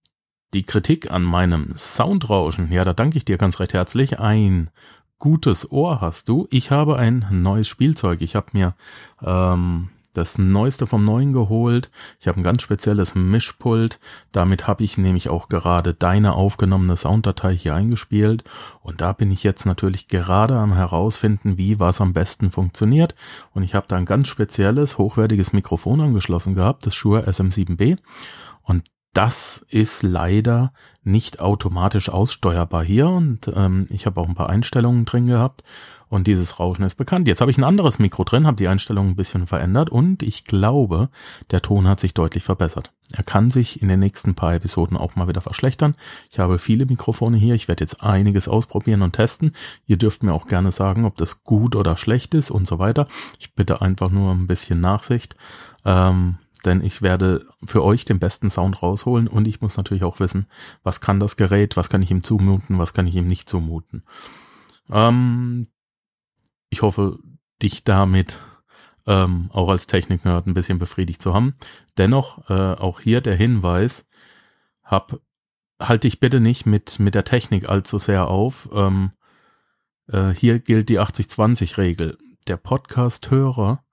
die 0.55 0.65
Kritik 0.65 1.11
an 1.11 1.23
meinem 1.23 1.75
Soundrauschen, 1.77 2.71
ja, 2.71 2.85
da 2.85 2.93
danke 2.93 3.17
ich 3.17 3.25
dir 3.25 3.39
ganz 3.39 3.59
recht 3.59 3.75
herzlich. 3.75 4.21
Ein 4.21 4.71
gutes 5.19 5.71
Ohr 5.71 6.01
hast 6.01 6.29
du. 6.29 6.47
Ich 6.51 6.71
habe 6.71 6.97
ein 6.97 7.27
neues 7.31 7.69
Spielzeug. 7.69 8.23
Ich 8.23 8.35
habe 8.35 8.49
mir 8.53 8.75
ähm, 9.23 9.89
das 10.13 10.39
Neueste 10.39 10.87
vom 10.87 11.05
Neuen 11.05 11.33
geholt. 11.33 11.91
Ich 12.21 12.29
habe 12.29 12.41
ein 12.41 12.43
ganz 12.43 12.63
spezielles 12.63 13.15
Mischpult. 13.15 13.99
Damit 14.31 14.67
habe 14.67 14.85
ich 14.85 14.99
nämlich 14.99 15.29
auch 15.29 15.49
gerade 15.49 15.95
deine 15.95 16.35
aufgenommene 16.35 16.97
Sounddatei 16.97 17.57
hier 17.57 17.75
eingespielt. 17.75 18.45
Und 18.81 19.01
da 19.01 19.13
bin 19.13 19.31
ich 19.31 19.43
jetzt 19.43 19.65
natürlich 19.65 20.09
gerade 20.09 20.57
am 20.57 20.75
herausfinden, 20.75 21.57
wie 21.57 21.81
was 21.81 22.01
am 22.01 22.13
besten 22.13 22.51
funktioniert. 22.51 23.15
Und 23.53 23.63
ich 23.63 23.75
habe 23.75 23.87
da 23.89 23.97
ein 23.97 24.05
ganz 24.05 24.29
spezielles, 24.29 24.99
hochwertiges 24.99 25.53
Mikrofon 25.53 26.01
angeschlossen 26.01 26.55
gehabt, 26.55 26.87
das 26.87 26.95
Shure 26.95 27.27
SM7B. 27.29 27.99
Und 28.63 28.85
das 29.15 29.65
ist 29.69 30.03
leider 30.03 30.73
nicht 31.03 31.41
automatisch 31.41 32.09
aussteuerbar 32.09 32.83
hier 32.83 33.09
und 33.09 33.51
ähm, 33.55 33.87
ich 33.91 34.07
habe 34.07 34.19
auch 34.21 34.29
ein 34.29 34.35
paar 34.35 34.49
Einstellungen 34.49 35.05
drin 35.05 35.27
gehabt 35.27 35.63
und 36.13 36.27
dieses 36.27 36.61
Rauschen 36.61 36.85
ist 36.85 36.97
bekannt. 36.97 37.27
Jetzt 37.27 37.41
habe 37.41 37.51
ich 37.51 37.57
ein 37.57 37.65
anderes 37.65 37.99
Mikro 37.99 38.25
drin, 38.25 38.47
habe 38.47 38.59
die 38.59 38.69
Einstellungen 38.69 39.13
ein 39.13 39.17
bisschen 39.17 39.47
verändert 39.47 39.89
und 39.89 40.23
ich 40.23 40.45
glaube, 40.45 41.09
der 41.51 41.63
Ton 41.63 41.89
hat 41.89 42.01
sich 42.01 42.13
deutlich 42.13 42.45
verbessert. 42.45 42.93
Er 43.15 43.25
kann 43.25 43.49
sich 43.49 43.81
in 43.81 43.89
den 43.89 44.01
nächsten 44.01 44.35
paar 44.35 44.55
Episoden 44.55 44.99
auch 44.99 45.17
mal 45.17 45.27
wieder 45.27 45.41
verschlechtern. 45.41 45.95
Ich 46.31 46.39
habe 46.39 46.59
viele 46.59 46.85
Mikrofone 46.85 47.39
hier, 47.39 47.55
ich 47.55 47.67
werde 47.67 47.83
jetzt 47.83 48.03
einiges 48.03 48.47
ausprobieren 48.47 49.01
und 49.01 49.15
testen. 49.15 49.53
Ihr 49.87 49.97
dürft 49.97 50.23
mir 50.23 50.35
auch 50.35 50.47
gerne 50.47 50.71
sagen, 50.71 51.07
ob 51.07 51.17
das 51.17 51.45
gut 51.45 51.77
oder 51.77 51.97
schlecht 51.97 52.35
ist 52.35 52.51
und 52.51 52.67
so 52.67 52.79
weiter. 52.79 53.07
Ich 53.39 53.55
bitte 53.55 53.81
einfach 53.81 54.11
nur 54.11 54.33
ein 54.33 54.47
bisschen 54.47 54.81
Nachsicht. 54.81 55.35
Ähm, 55.87 56.37
denn 56.67 56.85
ich 56.85 57.01
werde 57.01 57.47
für 57.65 57.83
euch 57.83 58.05
den 58.05 58.19
besten 58.19 58.51
Sound 58.51 58.83
rausholen 58.83 59.29
und 59.29 59.49
ich 59.49 59.63
muss 59.63 59.79
natürlich 59.79 60.05
auch 60.05 60.21
wissen, 60.21 60.47
was 60.83 61.01
kann 61.01 61.21
das 61.21 61.39
Gerät, 61.39 61.79
was 61.79 61.89
kann 61.89 62.03
ich 62.03 62.11
ihm 62.11 62.23
zumuten, 62.23 62.79
was 62.79 62.93
kann 62.93 63.07
ich 63.07 63.17
ihm 63.17 63.27
nicht 63.27 63.49
zumuten. 63.49 64.05
Ähm, 64.91 65.69
ich 66.73 66.81
hoffe, 66.81 67.19
dich 67.61 67.85
damit 67.85 68.41
ähm, 69.07 69.51
auch 69.53 69.69
als 69.69 69.87
Technik-Nerd 69.87 70.47
ein 70.47 70.55
bisschen 70.55 70.79
befriedigt 70.79 71.21
zu 71.21 71.35
haben. 71.35 71.55
Dennoch 71.99 72.49
äh, 72.49 72.55
auch 72.55 73.01
hier 73.01 73.21
der 73.21 73.37
Hinweis, 73.37 74.09
hab, 74.83 75.21
halte 75.79 76.09
dich 76.09 76.19
bitte 76.19 76.41
nicht 76.41 76.65
mit, 76.65 76.99
mit 76.99 77.15
der 77.15 77.25
Technik 77.25 77.69
allzu 77.69 77.99
sehr 77.99 78.29
auf. 78.29 78.71
Ähm, 78.73 79.11
äh, 80.09 80.31
hier 80.31 80.61
gilt 80.61 80.89
die 80.89 80.99
80-20-Regel. 80.99 82.17
Der 82.49 82.57
Podcast-Hörer 82.57 83.85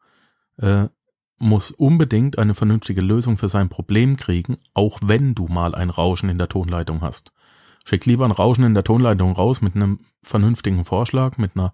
äh, 0.58 0.88
muss 1.38 1.72
unbedingt 1.72 2.40
eine 2.40 2.56
vernünftige 2.56 3.02
Lösung 3.02 3.36
für 3.36 3.50
sein 3.50 3.68
Problem 3.68 4.16
kriegen, 4.16 4.58
auch 4.74 5.00
wenn 5.04 5.36
du 5.36 5.48
mal 5.48 5.76
ein 5.76 5.90
Rauschen 5.90 6.30
in 6.30 6.38
der 6.38 6.48
Tonleitung 6.48 7.02
hast. 7.02 7.34
Schick 7.90 8.06
lieber 8.06 8.24
ein 8.24 8.32
Rauschen 8.32 8.66
in 8.66 8.76
der 8.76 8.84
Tonleitung 8.84 9.32
raus 9.32 9.64
mit 9.64 9.76
einem 9.76 9.98
vernünftigen 10.22 10.86
Vorschlag, 10.86 11.40
mit 11.40 11.56
einer 11.56 11.74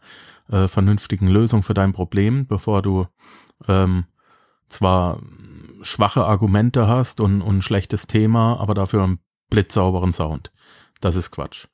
äh, 0.49 0.69
vernünftigen 0.69 1.27
Lösung 1.27 1.61
für 1.61 1.73
dein 1.73 1.91
Problem, 1.91 2.47
bevor 2.47 2.81
du 2.81 3.07
ähm, 3.67 4.05
zwar 4.69 5.19
schwache 5.81 6.23
Argumente 6.25 6.87
hast 6.87 7.19
und, 7.19 7.41
und 7.41 7.57
ein 7.57 7.61
schlechtes 7.61 8.07
Thema, 8.07 8.57
aber 8.61 8.73
dafür 8.73 9.03
einen 9.03 9.19
blitzsauberen 9.49 10.13
Sound. 10.13 10.53
Das 11.01 11.17
ist 11.17 11.31
Quatsch. 11.31 11.67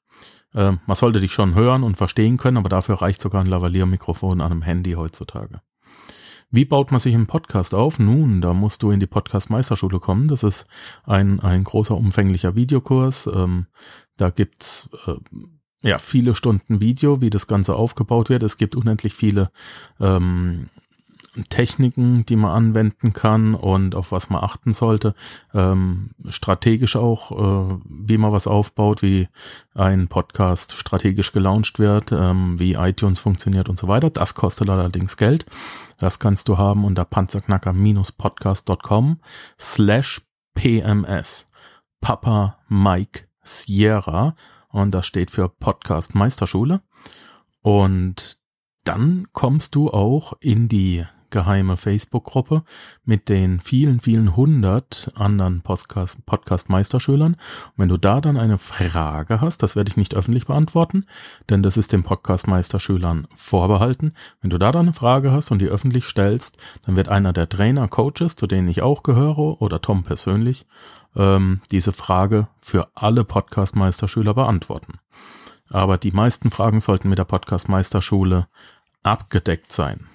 Äh, 0.55 0.71
man 0.87 0.95
sollte 0.95 1.19
dich 1.19 1.33
schon 1.33 1.53
hören 1.53 1.83
und 1.83 1.97
verstehen 1.97 2.37
können, 2.37 2.57
aber 2.57 2.69
dafür 2.69 2.95
reicht 2.95 3.21
sogar 3.21 3.41
ein 3.43 3.47
Lavalier-Mikrofon 3.47 4.41
an 4.41 4.51
einem 4.51 4.63
Handy 4.63 4.93
heutzutage. 4.93 5.61
Wie 6.53 6.65
baut 6.65 6.91
man 6.91 6.99
sich 6.99 7.15
einen 7.15 7.27
Podcast 7.27 7.73
auf? 7.73 7.97
Nun, 7.97 8.41
da 8.41 8.53
musst 8.53 8.83
du 8.83 8.91
in 8.91 8.99
die 8.99 9.07
Podcast-Meisterschule 9.07 10.01
kommen. 10.01 10.27
Das 10.27 10.43
ist 10.43 10.67
ein, 11.05 11.39
ein 11.39 11.63
großer, 11.63 11.95
umfänglicher 11.95 12.55
Videokurs. 12.55 13.25
Ähm, 13.33 13.67
da 14.21 14.29
gibt's 14.29 14.87
äh, 15.07 15.15
ja 15.81 15.97
viele 15.97 16.35
Stunden 16.35 16.79
Video, 16.79 17.19
wie 17.21 17.31
das 17.31 17.47
Ganze 17.47 17.75
aufgebaut 17.75 18.29
wird. 18.29 18.43
Es 18.43 18.57
gibt 18.57 18.75
unendlich 18.75 19.15
viele 19.15 19.49
ähm, 19.99 20.69
Techniken, 21.49 22.25
die 22.25 22.35
man 22.35 22.51
anwenden 22.51 23.13
kann 23.13 23.55
und 23.55 23.95
auf 23.95 24.11
was 24.11 24.29
man 24.29 24.43
achten 24.43 24.73
sollte. 24.73 25.15
Ähm, 25.53 26.09
strategisch 26.29 26.97
auch, 26.97 27.31
äh, 27.31 27.79
wie 27.89 28.19
man 28.19 28.31
was 28.31 28.45
aufbaut, 28.45 29.01
wie 29.01 29.27
ein 29.73 30.07
Podcast 30.07 30.73
strategisch 30.73 31.31
gelauncht 31.31 31.79
wird, 31.79 32.11
ähm, 32.11 32.59
wie 32.59 32.73
iTunes 32.73 33.19
funktioniert 33.19 33.69
und 33.69 33.79
so 33.79 33.87
weiter. 33.87 34.11
Das 34.11 34.35
kostet 34.35 34.69
allerdings 34.69 35.17
Geld. 35.17 35.47
Das 35.97 36.19
kannst 36.19 36.47
du 36.47 36.59
haben 36.59 36.85
unter 36.85 37.05
panzerknacker-podcast.com 37.05 39.19
slash 39.59 40.21
PMS. 40.53 41.47
Papa 42.01 42.59
Mike 42.67 43.30
Sierra. 43.43 44.35
Und 44.69 44.93
das 44.93 45.05
steht 45.05 45.31
für 45.31 45.49
Podcast 45.49 46.15
Meisterschule. 46.15 46.81
Und 47.61 48.39
dann 48.83 49.27
kommst 49.33 49.75
du 49.75 49.89
auch 49.89 50.33
in 50.39 50.67
die 50.67 51.05
geheime 51.31 51.77
Facebook-Gruppe 51.77 52.63
mit 53.03 53.29
den 53.29 53.59
vielen, 53.59 53.99
vielen 53.99 54.35
hundert 54.35 55.11
anderen 55.15 55.61
Podcast-Meisterschülern. 55.61 57.35
Podcast 57.35 57.73
wenn 57.77 57.89
du 57.89 57.97
da 57.97 58.21
dann 58.21 58.37
eine 58.37 58.57
Frage 58.57 59.41
hast, 59.41 59.63
das 59.63 59.75
werde 59.75 59.89
ich 59.89 59.97
nicht 59.97 60.13
öffentlich 60.13 60.45
beantworten, 60.45 61.05
denn 61.49 61.63
das 61.63 61.77
ist 61.77 61.91
den 61.91 62.03
Podcast-Meisterschülern 62.03 63.27
vorbehalten. 63.35 64.13
Wenn 64.41 64.49
du 64.49 64.57
da 64.57 64.71
dann 64.71 64.87
eine 64.87 64.93
Frage 64.93 65.31
hast 65.31 65.51
und 65.51 65.59
die 65.59 65.67
öffentlich 65.67 66.05
stellst, 66.05 66.57
dann 66.85 66.95
wird 66.95 67.09
einer 67.09 67.33
der 67.33 67.49
Trainer, 67.49 67.87
Coaches, 67.87 68.35
zu 68.35 68.47
denen 68.47 68.67
ich 68.67 68.81
auch 68.81 69.03
gehöre, 69.03 69.61
oder 69.61 69.81
Tom 69.81 70.03
persönlich, 70.03 70.65
ähm, 71.15 71.61
diese 71.71 71.93
Frage 71.93 72.47
für 72.59 72.89
alle 72.95 73.23
Podcast-Meisterschüler 73.23 74.33
beantworten. 74.33 74.93
Aber 75.69 75.97
die 75.97 76.11
meisten 76.11 76.51
Fragen 76.51 76.81
sollten 76.81 77.09
mit 77.09 77.17
der 77.17 77.25
Podcast-Meisterschule 77.25 78.47
abgedeckt 79.03 79.71
sein. 79.71 80.07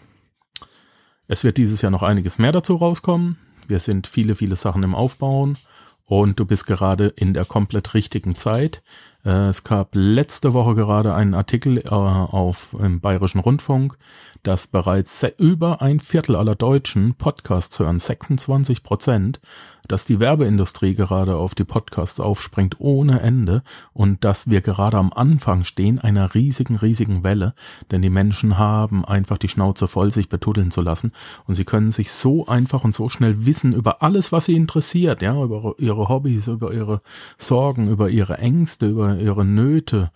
Es 1.29 1.43
wird 1.43 1.57
dieses 1.57 1.83
Jahr 1.83 1.91
noch 1.91 2.03
einiges 2.03 2.39
mehr 2.39 2.53
dazu 2.53 2.77
rauskommen. 2.77 3.39
Wir 3.67 3.81
sind 3.81 4.07
viele, 4.07 4.37
viele 4.37 4.57
Sachen 4.57 4.83
im 4.83 4.95
Aufbauen 4.95 5.59
und 6.05 6.39
du 6.39 6.45
bist 6.45 6.67
gerade 6.67 7.09
in 7.09 7.35
der 7.35 7.45
komplett 7.45 7.95
richtigen 7.95 8.37
Zeit. 8.37 8.83
Äh, 9.27 9.49
es 9.49 9.65
gab 9.65 9.91
letzte 9.95 10.53
Woche 10.53 10.75
gerade 10.77 11.15
einen 11.15 11.35
Artikel 11.35 11.79
äh, 11.79 11.89
auf 11.89 12.75
im 12.79 13.01
Bayerischen 13.01 13.41
Rundfunk, 13.41 13.99
dass 14.45 14.69
bereits 14.69 15.27
über 15.39 15.83
ein 15.83 15.99
Viertel 15.99 16.37
aller 16.37 16.55
Deutschen 16.55 17.15
Podcasts 17.15 17.79
hören, 17.81 17.99
26 17.99 18.85
Prozent, 18.85 19.41
dass 19.89 20.05
die 20.05 20.21
Werbeindustrie 20.21 20.95
gerade 20.95 21.37
auf 21.37 21.55
die 21.55 21.65
Podcasts 21.65 22.21
aufspringt 22.21 22.77
ohne 22.79 23.21
Ende 23.21 23.63
und 23.93 24.25
dass 24.25 24.49
wir 24.49 24.61
gerade 24.61 24.97
am 24.97 25.13
Anfang 25.13 25.65
stehen 25.65 25.99
einer 25.99 26.35
riesigen, 26.35 26.77
riesigen 26.77 27.23
Welle, 27.25 27.55
denn 27.91 28.03
die 28.03 28.11
Menschen 28.11 28.59
haben 28.59 29.05
einfach 29.05 29.39
die 29.39 29.49
Schnauze 29.49 29.89
voll, 29.89 30.13
sich 30.13 30.29
betuddeln 30.29 30.71
zu 30.71 30.81
lassen 30.81 31.13
und 31.47 31.55
sie 31.55 31.65
können 31.65 31.93
sich 31.93 32.11
so 32.11 32.47
einfach 32.47 32.85
und 32.85 32.95
so 32.95 33.09
schnell 33.09 33.47
wissen 33.47 33.73
über 33.73 34.03
alles, 34.03 34.33
was 34.33 34.47
sie 34.47 34.57
interessiert, 34.57 35.23
ja, 35.23 35.41
über 35.43 35.75
ihre 35.79 36.09
Hobbys, 36.09 36.49
über 36.49 36.73
ihre 36.73 37.01
Sorgen, 37.39 37.89
über 37.89 38.09
ihre 38.11 38.39
Ängste, 38.39 38.89
über 38.89 39.16
ihre 39.21 39.45
Nöte, 39.45 40.11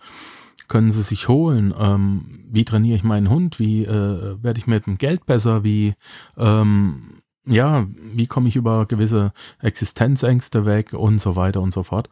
können 0.67 0.91
sie 0.91 1.03
sich 1.03 1.27
holen. 1.27 1.73
Ähm, 1.77 2.45
wie 2.49 2.65
trainiere 2.65 2.95
ich 2.95 3.03
meinen 3.03 3.29
Hund? 3.29 3.59
Wie 3.59 3.83
äh, 3.83 4.37
werde 4.41 4.59
ich 4.59 4.67
mit 4.67 4.85
dem 4.85 4.97
Geld 4.97 5.25
besser? 5.25 5.63
Wie 5.63 5.95
ähm, 6.37 7.19
ja, 7.45 7.87
wie 7.95 8.27
komme 8.27 8.49
ich 8.49 8.55
über 8.55 8.85
gewisse 8.85 9.33
Existenzängste 9.59 10.65
weg 10.65 10.93
und 10.93 11.19
so 11.19 11.35
weiter 11.35 11.61
und 11.61 11.71
so 11.71 11.83
fort. 11.83 12.09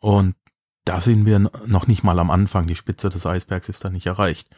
Und 0.00 0.34
da 0.84 1.00
sind 1.00 1.26
wir 1.26 1.38
noch 1.38 1.86
nicht 1.86 2.04
mal 2.04 2.18
am 2.18 2.30
Anfang. 2.30 2.66
Die 2.66 2.76
Spitze 2.76 3.08
des 3.08 3.26
Eisbergs 3.26 3.68
ist 3.68 3.84
da 3.84 3.90
nicht 3.90 4.06
erreicht. 4.06 4.48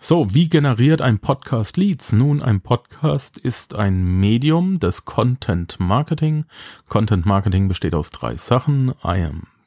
So, 0.00 0.32
wie 0.32 0.48
generiert 0.48 1.02
ein 1.02 1.18
Podcast 1.18 1.76
Leads? 1.76 2.12
Nun, 2.12 2.40
ein 2.40 2.60
Podcast 2.60 3.36
ist 3.36 3.74
ein 3.74 4.20
Medium 4.20 4.78
des 4.78 5.04
Content 5.04 5.80
Marketing. 5.80 6.44
Content 6.88 7.26
Marketing 7.26 7.66
besteht 7.66 7.94
aus 7.94 8.10
drei 8.10 8.36
Sachen. 8.36 8.94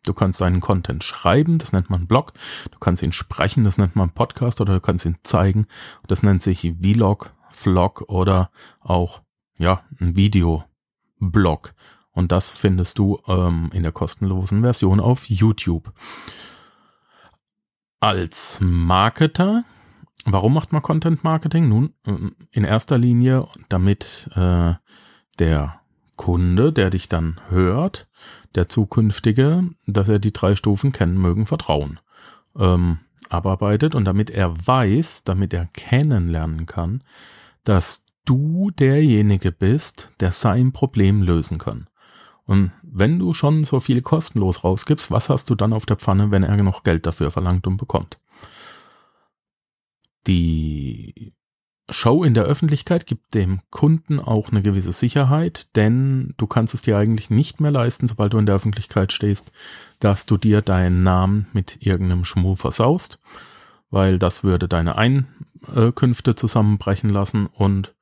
Du 0.03 0.13
kannst 0.13 0.41
einen 0.41 0.61
Content 0.61 1.03
schreiben, 1.03 1.59
das 1.59 1.73
nennt 1.73 1.89
man 1.89 2.07
Blog. 2.07 2.33
Du 2.71 2.79
kannst 2.79 3.03
ihn 3.03 3.11
sprechen, 3.11 3.63
das 3.63 3.77
nennt 3.77 3.95
man 3.95 4.09
Podcast 4.09 4.59
oder 4.59 4.73
du 4.73 4.79
kannst 4.79 5.05
ihn 5.05 5.17
zeigen. 5.23 5.67
Das 6.07 6.23
nennt 6.23 6.41
sich 6.41 6.73
Vlog, 6.81 7.33
Vlog 7.51 8.01
oder 8.07 8.49
auch 8.79 9.21
ja, 9.57 9.83
ein 9.99 10.15
Videoblog. 10.15 11.75
Und 12.11 12.31
das 12.31 12.49
findest 12.49 12.97
du 12.97 13.19
ähm, 13.27 13.69
in 13.73 13.83
der 13.83 13.91
kostenlosen 13.91 14.61
Version 14.61 14.99
auf 14.99 15.29
YouTube. 15.29 15.93
Als 17.99 18.57
Marketer, 18.59 19.63
warum 20.25 20.55
macht 20.55 20.73
man 20.73 20.81
Content 20.81 21.23
Marketing? 21.23 21.69
Nun, 21.69 21.93
ähm, 22.07 22.35
in 22.51 22.63
erster 22.63 22.97
Linie, 22.97 23.47
damit 23.69 24.29
äh, 24.35 24.73
der 25.37 25.81
Kunde, 26.17 26.73
der 26.73 26.89
dich 26.89 27.07
dann 27.07 27.39
hört, 27.49 28.09
der 28.55 28.69
zukünftige, 28.69 29.63
dass 29.87 30.09
er 30.09 30.19
die 30.19 30.33
drei 30.33 30.55
Stufen 30.55 30.91
kennen 30.91 31.17
mögen, 31.17 31.45
Vertrauen, 31.45 31.99
ähm, 32.57 32.99
abarbeitet 33.29 33.95
und 33.95 34.05
damit 34.05 34.29
er 34.29 34.67
weiß, 34.67 35.23
damit 35.23 35.53
er 35.53 35.67
kennenlernen 35.67 36.65
kann, 36.65 37.03
dass 37.63 38.05
du 38.25 38.71
derjenige 38.71 39.51
bist, 39.51 40.13
der 40.19 40.31
sein 40.31 40.71
Problem 40.73 41.21
lösen 41.21 41.57
kann. 41.57 41.87
Und 42.45 42.71
wenn 42.81 43.19
du 43.19 43.33
schon 43.33 43.63
so 43.63 43.79
viel 43.79 44.01
kostenlos 44.01 44.63
rausgibst, 44.63 45.11
was 45.11 45.29
hast 45.29 45.49
du 45.49 45.55
dann 45.55 45.73
auf 45.73 45.85
der 45.85 45.97
Pfanne, 45.97 46.31
wenn 46.31 46.43
er 46.43 46.61
noch 46.63 46.83
Geld 46.83 47.05
dafür 47.05 47.31
verlangt 47.31 47.65
und 47.67 47.77
bekommt? 47.77 48.19
Die 50.27 51.33
Show 51.91 52.23
in 52.23 52.33
der 52.33 52.45
Öffentlichkeit 52.45 53.05
gibt 53.05 53.33
dem 53.33 53.61
Kunden 53.69 54.19
auch 54.19 54.49
eine 54.49 54.61
gewisse 54.61 54.93
Sicherheit, 54.93 55.75
denn 55.75 56.33
du 56.37 56.47
kannst 56.47 56.73
es 56.73 56.81
dir 56.81 56.97
eigentlich 56.97 57.29
nicht 57.29 57.59
mehr 57.59 57.71
leisten, 57.71 58.07
sobald 58.07 58.33
du 58.33 58.37
in 58.37 58.45
der 58.45 58.55
Öffentlichkeit 58.55 59.11
stehst, 59.11 59.51
dass 59.99 60.25
du 60.25 60.37
dir 60.37 60.61
deinen 60.61 61.03
Namen 61.03 61.47
mit 61.53 61.77
irgendeinem 61.85 62.25
Schmuh 62.25 62.55
versaust, 62.55 63.19
weil 63.89 64.19
das 64.19 64.43
würde 64.43 64.67
deine 64.67 64.95
Einkünfte 64.97 66.35
zusammenbrechen 66.35 67.09
lassen 67.09 67.47
und 67.47 67.93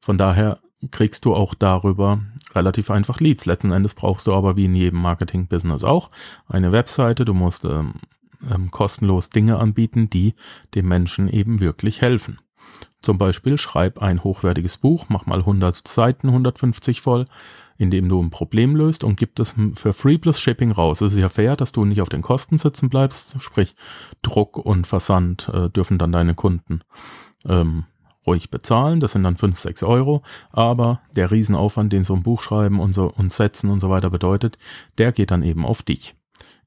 von 0.00 0.18
daher 0.18 0.58
kriegst 0.90 1.24
du 1.24 1.34
auch 1.34 1.54
darüber 1.54 2.20
relativ 2.54 2.90
einfach 2.90 3.20
Leads. 3.20 3.46
Letzten 3.46 3.72
Endes 3.72 3.94
brauchst 3.94 4.26
du 4.26 4.34
aber 4.34 4.56
wie 4.56 4.64
in 4.64 4.74
jedem 4.74 5.00
Marketing-Business 5.00 5.84
auch 5.84 6.10
eine 6.48 6.72
Webseite. 6.72 7.24
Du 7.24 7.34
musst 7.34 7.64
ähm, 7.64 7.94
ähm, 8.48 8.70
kostenlos 8.70 9.30
Dinge 9.30 9.58
anbieten, 9.58 10.08
die 10.08 10.34
dem 10.74 10.88
Menschen 10.88 11.28
eben 11.28 11.60
wirklich 11.60 12.00
helfen. 12.00 12.38
Zum 13.00 13.16
Beispiel 13.16 13.56
schreib 13.56 14.02
ein 14.02 14.22
hochwertiges 14.22 14.76
Buch, 14.76 15.06
mach 15.08 15.26
mal 15.26 15.40
100 15.40 15.88
Seiten, 15.88 16.28
150 16.28 17.00
voll, 17.00 17.26
indem 17.78 18.08
du 18.10 18.22
ein 18.22 18.30
Problem 18.30 18.76
löst 18.76 19.04
und 19.04 19.16
gib 19.16 19.38
es 19.38 19.54
für 19.74 19.94
Free 19.94 20.18
plus 20.18 20.38
Shipping 20.38 20.70
raus. 20.70 21.00
Es 21.00 21.14
ist 21.14 21.18
ja 21.18 21.30
fair, 21.30 21.56
dass 21.56 21.72
du 21.72 21.84
nicht 21.86 22.02
auf 22.02 22.10
den 22.10 22.20
Kosten 22.20 22.58
sitzen 22.58 22.90
bleibst, 22.90 23.40
sprich 23.40 23.74
Druck 24.20 24.58
und 24.58 24.86
Versand 24.86 25.48
äh, 25.52 25.70
dürfen 25.70 25.96
dann 25.96 26.12
deine 26.12 26.34
Kunden 26.34 26.82
ähm, 27.46 27.84
ruhig 28.26 28.50
bezahlen, 28.50 29.00
das 29.00 29.12
sind 29.12 29.24
dann 29.24 29.38
5, 29.38 29.58
6 29.58 29.82
Euro, 29.82 30.22
aber 30.50 31.00
der 31.16 31.30
Riesenaufwand, 31.30 31.92
den 31.92 32.04
so 32.04 32.14
ein 32.14 32.22
Buch 32.22 32.42
schreiben 32.42 32.80
und 32.80 32.92
so 32.92 33.10
und 33.16 33.32
setzen 33.32 33.70
und 33.70 33.80
so 33.80 33.88
weiter 33.88 34.10
bedeutet, 34.10 34.58
der 34.98 35.12
geht 35.12 35.30
dann 35.30 35.42
eben 35.42 35.64
auf 35.64 35.82
dich. 35.82 36.14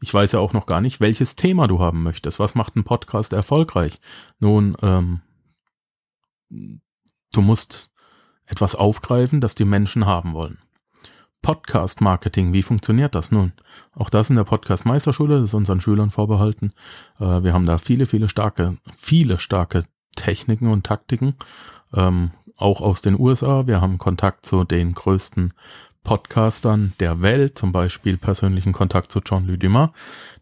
Ich 0.02 0.14
weiß 0.14 0.32
ja 0.34 0.40
auch 0.40 0.54
noch 0.54 0.66
gar 0.66 0.82
nicht, 0.82 1.00
welches 1.00 1.36
Thema 1.36 1.68
du 1.68 1.80
haben 1.80 2.04
möchtest. 2.04 2.40
Was 2.40 2.56
macht 2.56 2.76
ein 2.76 2.84
Podcast 2.84 3.34
erfolgreich? 3.34 4.02
Nun, 4.40 4.76
ähm, 4.82 5.22
du 7.32 7.42
musst 7.42 7.92
etwas 8.46 8.76
aufgreifen, 8.76 9.42
das 9.42 9.56
die 9.56 9.66
Menschen 9.66 10.06
haben 10.06 10.34
wollen. 10.34 10.60
Podcast 11.42 12.00
Marketing, 12.00 12.54
wie 12.54 12.62
funktioniert 12.62 13.16
das 13.16 13.32
nun? 13.32 13.52
Auch 13.94 14.10
das 14.10 14.30
in 14.30 14.38
der 14.38 14.46
Podcast 14.46 14.86
Meisterschule, 14.86 15.42
das 15.42 15.50
ist 15.50 15.54
unseren 15.54 15.82
Schülern 15.82 16.10
vorbehalten. 16.10 16.72
Äh, 17.20 17.44
wir 17.44 17.54
haben 17.54 17.66
da 17.66 17.78
viele, 17.78 18.06
viele 18.06 18.30
starke, 18.30 18.78
viele 18.96 19.40
starke 19.40 19.86
Techniken 20.16 20.68
und 20.68 20.86
Taktiken, 20.86 21.36
ähm, 21.94 22.32
auch 22.56 22.82
aus 22.82 23.02
den 23.02 23.20
USA. 23.20 23.68
Wir 23.68 23.82
haben 23.82 23.98
Kontakt 23.98 24.46
zu 24.46 24.64
den 24.64 24.94
größten 24.94 25.54
Podcastern 26.04 26.94
der 27.00 27.22
Welt, 27.22 27.58
zum 27.58 27.72
Beispiel 27.72 28.18
persönlichen 28.18 28.74
Kontakt 28.74 29.10
zu 29.12 29.22
John 29.26 29.48
Lüdimer, 29.48 29.94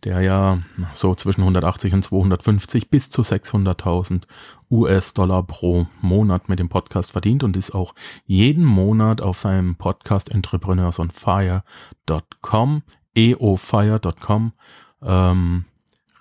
der 0.04 0.20
ja 0.22 0.58
so 0.94 1.14
zwischen 1.14 1.42
180 1.42 1.94
und 1.94 2.02
250 2.04 2.90
bis 2.90 3.12
zu 3.12 3.22
600.000 3.22 4.24
US-Dollar 4.72 5.44
pro 5.44 5.86
Monat 6.02 6.50
mit 6.50 6.58
dem 6.60 6.70
Podcast 6.70 7.12
verdient 7.12 7.44
und 7.44 7.56
ist 7.58 7.76
auch 7.76 7.94
jeden 8.26 8.66
Monat 8.66 9.22
auf 9.22 9.38
seinem 9.38 9.76
Podcast 9.76 10.32
entrepreneursonfire.com, 10.32 12.82
eofire.com, 13.16 14.54
ähm, 15.04 15.66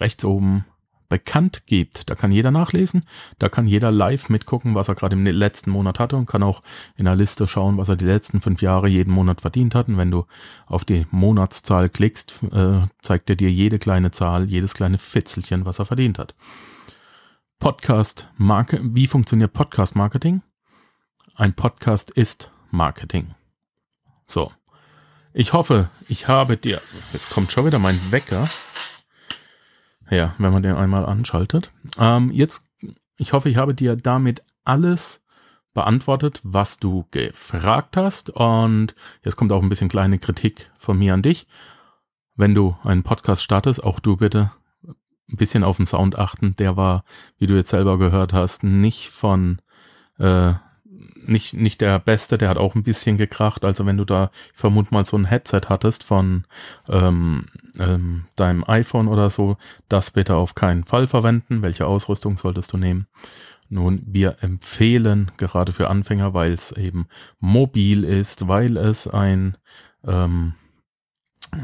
rechts 0.00 0.24
oben 0.24 0.64
bekannt 1.10 1.66
gibt. 1.66 2.08
Da 2.08 2.14
kann 2.14 2.32
jeder 2.32 2.50
nachlesen, 2.50 3.04
da 3.38 3.50
kann 3.50 3.66
jeder 3.66 3.90
live 3.90 4.30
mitgucken, 4.30 4.74
was 4.74 4.88
er 4.88 4.94
gerade 4.94 5.16
im 5.16 5.26
letzten 5.26 5.70
Monat 5.70 5.98
hatte 5.98 6.16
und 6.16 6.24
kann 6.24 6.42
auch 6.42 6.62
in 6.96 7.04
der 7.04 7.16
Liste 7.16 7.46
schauen, 7.46 7.76
was 7.76 7.90
er 7.90 7.96
die 7.96 8.06
letzten 8.06 8.40
fünf 8.40 8.62
Jahre 8.62 8.88
jeden 8.88 9.12
Monat 9.12 9.42
verdient 9.42 9.74
hat. 9.74 9.88
Und 9.88 9.98
wenn 9.98 10.10
du 10.10 10.24
auf 10.64 10.86
die 10.86 11.06
Monatszahl 11.10 11.90
klickst, 11.90 12.42
äh, 12.52 12.86
zeigt 13.00 13.28
er 13.28 13.36
dir 13.36 13.50
jede 13.50 13.78
kleine 13.78 14.12
Zahl, 14.12 14.44
jedes 14.44 14.72
kleine 14.72 14.96
Fitzelchen, 14.96 15.66
was 15.66 15.78
er 15.78 15.84
verdient 15.84 16.18
hat. 16.18 16.34
Podcast 17.58 18.30
Marke, 18.38 18.80
wie 18.82 19.06
funktioniert 19.06 19.52
Podcast 19.52 19.94
Marketing? 19.94 20.40
Ein 21.34 21.54
Podcast 21.54 22.10
ist 22.10 22.50
Marketing. 22.70 23.34
So. 24.26 24.52
Ich 25.32 25.52
hoffe, 25.52 25.90
ich 26.08 26.26
habe 26.26 26.56
dir, 26.56 26.80
jetzt 27.12 27.30
kommt 27.30 27.52
schon 27.52 27.66
wieder 27.66 27.78
mein 27.78 27.98
Wecker. 28.10 28.48
Ja, 30.10 30.34
wenn 30.38 30.52
man 30.52 30.62
den 30.62 30.74
einmal 30.74 31.06
anschaltet. 31.06 31.70
Ähm, 31.98 32.30
jetzt, 32.32 32.68
ich 33.16 33.32
hoffe, 33.32 33.48
ich 33.48 33.56
habe 33.56 33.74
dir 33.74 33.96
damit 33.96 34.42
alles 34.64 35.24
beantwortet, 35.72 36.40
was 36.42 36.78
du 36.78 37.06
gefragt 37.10 37.96
hast. 37.96 38.30
Und 38.30 38.94
jetzt 39.22 39.36
kommt 39.36 39.52
auch 39.52 39.62
ein 39.62 39.68
bisschen 39.68 39.88
kleine 39.88 40.18
Kritik 40.18 40.70
von 40.76 40.98
mir 40.98 41.14
an 41.14 41.22
dich. 41.22 41.46
Wenn 42.34 42.54
du 42.54 42.76
einen 42.82 43.02
Podcast 43.02 43.42
startest, 43.42 43.82
auch 43.84 44.00
du 44.00 44.16
bitte 44.16 44.50
ein 44.84 45.36
bisschen 45.36 45.62
auf 45.62 45.76
den 45.76 45.86
Sound 45.86 46.18
achten. 46.18 46.56
Der 46.56 46.76
war, 46.76 47.04
wie 47.38 47.46
du 47.46 47.54
jetzt 47.54 47.70
selber 47.70 47.98
gehört 47.98 48.32
hast, 48.32 48.64
nicht 48.64 49.10
von 49.10 49.60
äh, 50.18 50.54
nicht, 51.26 51.54
nicht 51.54 51.80
der 51.80 51.98
beste, 51.98 52.38
der 52.38 52.48
hat 52.48 52.56
auch 52.56 52.74
ein 52.74 52.82
bisschen 52.82 53.16
gekracht. 53.16 53.64
Also 53.64 53.86
wenn 53.86 53.96
du 53.96 54.04
da, 54.04 54.30
ich 54.52 54.58
vermute 54.58 54.92
mal, 54.92 55.04
so 55.04 55.16
ein 55.16 55.24
Headset 55.24 55.62
hattest 55.68 56.04
von 56.04 56.44
ähm, 56.88 57.46
ähm, 57.78 58.24
deinem 58.36 58.64
iPhone 58.66 59.08
oder 59.08 59.30
so, 59.30 59.56
das 59.88 60.10
bitte 60.10 60.36
auf 60.36 60.54
keinen 60.54 60.84
Fall 60.84 61.06
verwenden. 61.06 61.62
Welche 61.62 61.86
Ausrüstung 61.86 62.36
solltest 62.36 62.72
du 62.72 62.76
nehmen? 62.76 63.06
Nun, 63.68 64.02
wir 64.04 64.38
empfehlen 64.40 65.30
gerade 65.36 65.72
für 65.72 65.88
Anfänger, 65.88 66.34
weil 66.34 66.52
es 66.52 66.72
eben 66.72 67.06
mobil 67.38 68.04
ist, 68.04 68.48
weil 68.48 68.76
es 68.76 69.06
ein 69.06 69.56
ähm, 70.04 70.54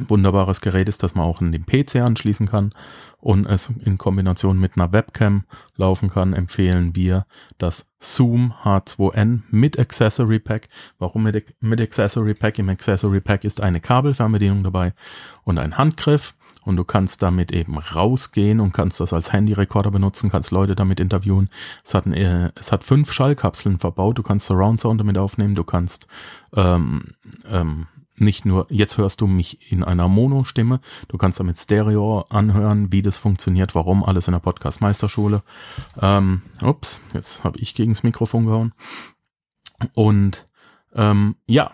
wunderbares 0.09 0.61
Gerät 0.61 0.89
ist, 0.89 1.03
das 1.03 1.15
man 1.15 1.25
auch 1.25 1.41
in 1.41 1.53
den 1.53 1.67
PC 1.67 1.97
anschließen 1.97 2.47
kann 2.47 2.73
und 3.19 3.47
es 3.47 3.71
in 3.85 3.99
Kombination 3.99 4.59
mit 4.59 4.77
einer 4.77 4.93
Webcam 4.93 5.45
laufen 5.77 6.11
kann, 6.11 6.33
empfehlen 6.33 6.95
wir 6.95 7.27
das 7.59 7.87
Zoom 8.01 8.53
H2N 8.63 9.43
mit 9.51 9.79
Accessory 9.79 10.39
Pack. 10.39 10.69
Warum 10.99 11.25
mit, 11.25 11.55
mit 11.61 11.81
Accessory 11.81 12.35
Pack? 12.35 12.59
Im 12.59 12.69
Accessory 12.69 13.21
Pack 13.21 13.45
ist 13.45 13.61
eine 13.61 13.81
Kabelfernbedienung 13.81 14.63
dabei 14.63 14.93
und 15.45 15.59
ein 15.59 15.77
Handgriff 15.79 16.35
und 16.67 16.77
du 16.77 16.85
kannst 16.85 17.23
damit 17.23 17.53
eben 17.53 17.79
rausgehen 17.79 18.61
und 18.61 18.73
kannst 18.73 19.01
das 19.01 19.13
als 19.13 19.33
Handyrekorder 19.33 19.91
benutzen, 19.91 20.31
kannst 20.31 20.51
Leute 20.51 20.75
damit 20.75 21.01
interviewen. 21.01 21.49
Es 21.85 21.95
hat, 21.95 22.07
äh, 22.09 22.51
es 22.57 22.73
hat 22.73 22.85
fünf 22.85 23.13
Schallkapseln 23.13 23.79
verbaut, 23.79 24.19
du 24.19 24.23
kannst 24.23 24.47
Surround 24.47 24.81
Sound 24.81 25.01
damit 25.01 25.17
aufnehmen, 25.17 25.55
du 25.55 25.65
kannst 25.65 26.07
ähm, 26.55 27.15
ähm, 27.49 27.87
nicht 28.19 28.45
nur, 28.45 28.67
jetzt 28.71 28.99
hörst 28.99 29.21
du 29.21 29.27
mich 29.27 29.71
in 29.73 29.85
einer 29.85 30.09
Mono-Stimme, 30.09 30.81
du 31.09 31.19
kannst 31.19 31.41
damit 31.41 31.59
Stereo 31.59 32.27
anhören, 32.29 32.93
wie 32.93 33.03
das 33.03 33.19
funktioniert, 33.19 33.75
warum, 33.75 34.05
alles 34.05 34.29
in 34.29 34.33
der 34.33 34.41
Podcast-Meisterschule. 34.41 35.43
Ähm, 36.01 36.43
ups, 36.63 37.01
jetzt 37.15 37.45
habe 37.45 37.59
ich 37.59 37.75
gegens 37.75 38.03
Mikrofon 38.03 38.47
gehauen. 38.47 38.73
Und 39.95 40.47
ähm, 40.95 41.37
ja, 41.47 41.73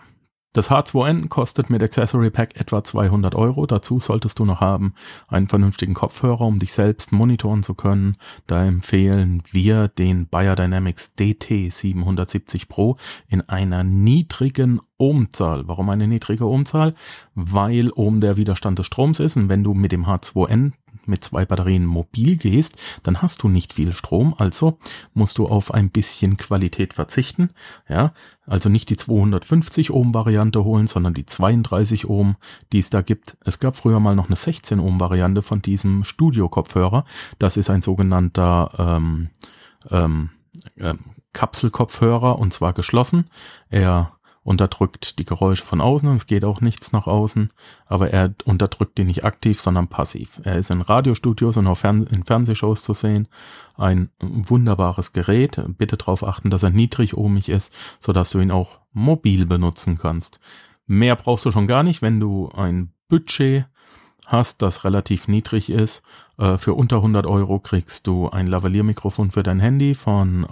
das 0.53 0.69
H2N 0.69 1.29
kostet 1.29 1.71
mit 1.71 1.81
Accessory 1.81 2.29
Pack 2.29 2.59
etwa 2.59 2.83
200 2.83 3.33
Euro. 3.33 3.65
Dazu 3.65 3.99
solltest 3.99 4.37
du 4.37 4.45
noch 4.45 4.61
haben 4.61 4.93
einen 5.27 5.47
vernünftigen 5.47 5.95
Kopfhörer, 5.95 6.41
um 6.41 6.59
dich 6.59 6.73
selbst 6.73 7.11
monitoren 7.11 7.63
zu 7.63 7.73
können. 7.73 8.17
Da 8.45 8.63
empfehlen 8.63 9.41
wir 9.51 9.87
den 9.87 10.27
Biodynamics 10.27 11.15
DT 11.15 11.73
770 11.73 12.69
Pro 12.69 12.97
in 13.27 13.41
einer 13.41 13.83
niedrigen 13.83 14.79
Ohmzahl. 15.03 15.67
Warum 15.67 15.89
eine 15.89 16.07
niedrige 16.07 16.47
Ohmzahl? 16.47 16.95
Weil 17.35 17.91
Ohm 17.91 18.21
der 18.21 18.37
Widerstand 18.37 18.79
des 18.79 18.87
Stroms 18.87 19.19
ist 19.19 19.35
und 19.35 19.49
wenn 19.49 19.63
du 19.63 19.73
mit 19.73 19.91
dem 19.91 20.05
H2N 20.05 20.71
mit 21.05 21.21
zwei 21.21 21.45
Batterien 21.45 21.85
mobil 21.85 22.37
gehst, 22.37 22.77
dann 23.03 23.21
hast 23.21 23.43
du 23.43 23.49
nicht 23.49 23.73
viel 23.73 23.91
Strom, 23.91 24.33
also 24.37 24.77
musst 25.13 25.37
du 25.37 25.47
auf 25.47 25.73
ein 25.73 25.89
bisschen 25.89 26.37
Qualität 26.37 26.93
verzichten. 26.93 27.49
Ja, 27.89 28.13
also 28.45 28.69
nicht 28.69 28.89
die 28.89 28.95
250 28.95 29.91
Ohm 29.91 30.13
Variante 30.13 30.63
holen, 30.63 30.87
sondern 30.87 31.13
die 31.13 31.25
32 31.25 32.07
Ohm, 32.07 32.37
die 32.71 32.79
es 32.79 32.89
da 32.89 33.01
gibt. 33.01 33.35
Es 33.43 33.59
gab 33.59 33.75
früher 33.75 33.99
mal 33.99 34.15
noch 34.15 34.27
eine 34.27 34.37
16 34.37 34.79
Ohm 34.79 35.01
Variante 35.01 35.41
von 35.41 35.61
diesem 35.61 36.05
Studio 36.05 36.47
Kopfhörer. 36.47 37.03
Das 37.37 37.57
ist 37.57 37.69
ein 37.69 37.81
sogenannter 37.81 38.71
ähm, 38.77 39.29
ähm, 39.91 40.29
äh, 40.77 40.93
Kapselkopfhörer 41.33 42.39
und 42.39 42.53
zwar 42.53 42.73
geschlossen. 42.73 43.25
Er 43.69 44.12
unterdrückt 44.43 45.19
die 45.19 45.25
Geräusche 45.25 45.65
von 45.65 45.81
außen 45.81 46.07
und 46.07 46.17
es 46.17 46.27
geht 46.27 46.43
auch 46.43 46.61
nichts 46.61 46.91
nach 46.91 47.07
außen, 47.07 47.51
aber 47.85 48.11
er 48.11 48.33
unterdrückt 48.45 48.97
die 48.97 49.05
nicht 49.05 49.23
aktiv, 49.23 49.59
sondern 49.59 49.87
passiv. 49.87 50.41
Er 50.43 50.57
ist 50.57 50.69
in 50.69 50.81
Radiostudios 50.81 51.57
und 51.57 51.67
auch 51.67 51.77
Fern 51.77 52.05
in 52.07 52.23
Fernsehshows 52.23 52.83
zu 52.83 52.93
sehen. 52.93 53.27
Ein 53.75 54.09
wunderbares 54.19 55.13
Gerät. 55.13 55.61
Bitte 55.77 55.97
darauf 55.97 56.23
achten, 56.23 56.49
dass 56.49 56.63
er 56.63 56.71
niedrig 56.71 57.15
ohmig 57.15 57.49
ist, 57.49 57.73
sodass 57.99 58.31
du 58.31 58.39
ihn 58.39 58.51
auch 58.51 58.79
mobil 58.91 59.45
benutzen 59.45 59.97
kannst. 59.97 60.39
Mehr 60.85 61.15
brauchst 61.15 61.45
du 61.45 61.51
schon 61.51 61.67
gar 61.67 61.83
nicht, 61.83 62.01
wenn 62.01 62.19
du 62.19 62.49
ein 62.49 62.91
Budget 63.07 63.65
hast, 64.25 64.61
das 64.61 64.83
relativ 64.83 65.27
niedrig 65.27 65.69
ist. 65.69 66.03
Äh, 66.37 66.57
für 66.57 66.73
unter 66.73 66.97
100 66.97 67.25
Euro 67.25 67.59
kriegst 67.59 68.07
du 68.07 68.29
ein 68.29 68.47
Lavalliermikrofon 68.47 69.31
für 69.31 69.43
dein 69.43 69.59
Handy 69.59 69.95
von 69.95 70.45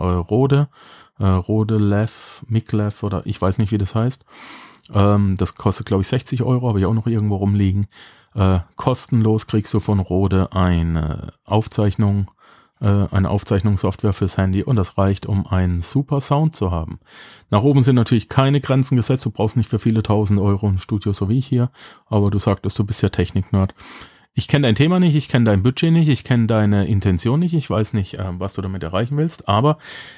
äh, 1.21 1.25
Rode 1.27 1.75
Rodelev, 1.75 2.43
Miklev 2.47 3.03
oder 3.03 3.21
ich 3.25 3.39
weiß 3.39 3.59
nicht, 3.59 3.71
wie 3.71 3.77
das 3.77 3.93
heißt. 3.93 4.25
Ähm, 4.93 5.35
das 5.37 5.55
kostet, 5.55 5.85
glaube 5.85 6.01
ich, 6.01 6.07
60 6.07 6.41
Euro, 6.43 6.67
habe 6.67 6.79
ich 6.79 6.85
auch 6.85 6.93
noch 6.93 7.07
irgendwo 7.07 7.35
rumliegen. 7.35 7.87
Äh, 8.33 8.59
kostenlos 8.75 9.45
kriegst 9.47 9.73
du 9.73 9.79
von 9.79 9.99
Rode 9.99 10.51
eine 10.53 11.33
Aufzeichnung 11.45 12.31
äh, 12.79 13.07
eine 13.11 13.29
Aufzeichnungssoftware 13.29 14.13
fürs 14.13 14.37
Handy 14.37 14.63
und 14.63 14.75
das 14.75 14.97
reicht, 14.97 15.27
um 15.27 15.45
einen 15.45 15.83
super 15.83 16.19
Sound 16.19 16.55
zu 16.55 16.71
haben. 16.71 16.99
Nach 17.51 17.61
oben 17.61 17.83
sind 17.83 17.95
natürlich 17.95 18.27
keine 18.27 18.59
Grenzen 18.59 18.95
gesetzt, 18.95 19.25
du 19.25 19.29
brauchst 19.29 19.57
nicht 19.57 19.69
für 19.69 19.79
viele 19.79 20.01
tausend 20.01 20.39
Euro 20.39 20.67
ein 20.67 20.79
Studio 20.79 21.13
so 21.13 21.29
wie 21.29 21.37
ich 21.37 21.45
hier, 21.45 21.69
aber 22.07 22.31
du 22.31 22.39
sagtest, 22.39 22.79
du 22.79 22.83
bist 22.83 23.03
ja 23.03 23.09
Technik-Nerd. 23.09 23.75
Ich 24.33 24.47
kenne 24.47 24.67
dein 24.67 24.75
Thema 24.75 25.01
nicht, 25.01 25.15
ich 25.15 25.27
kenne 25.27 25.43
dein 25.43 25.61
Budget 25.61 25.91
nicht, 25.91 26.07
ich 26.07 26.23
kenne 26.23 26.47
deine 26.47 26.87
Intention 26.87 27.41
nicht, 27.41 27.53
ich 27.53 27.69
weiß 27.69 27.91
nicht, 27.93 28.13
äh, 28.13 28.39
was 28.39 28.53
du 28.53 28.61
damit 28.61 28.81
erreichen 28.81 29.17
willst, 29.17 29.49
aber 29.49 29.77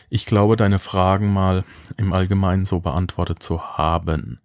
ich 0.10 0.28
glaube, 0.28 0.56
deine 0.56 0.78
Fragen 0.78 1.34
mal 1.34 1.64
im 1.98 2.14
Allgemeinen 2.14 2.64
so 2.64 2.80
beantwortet 2.80 3.42
zu 3.42 3.76
haben. 3.76 4.40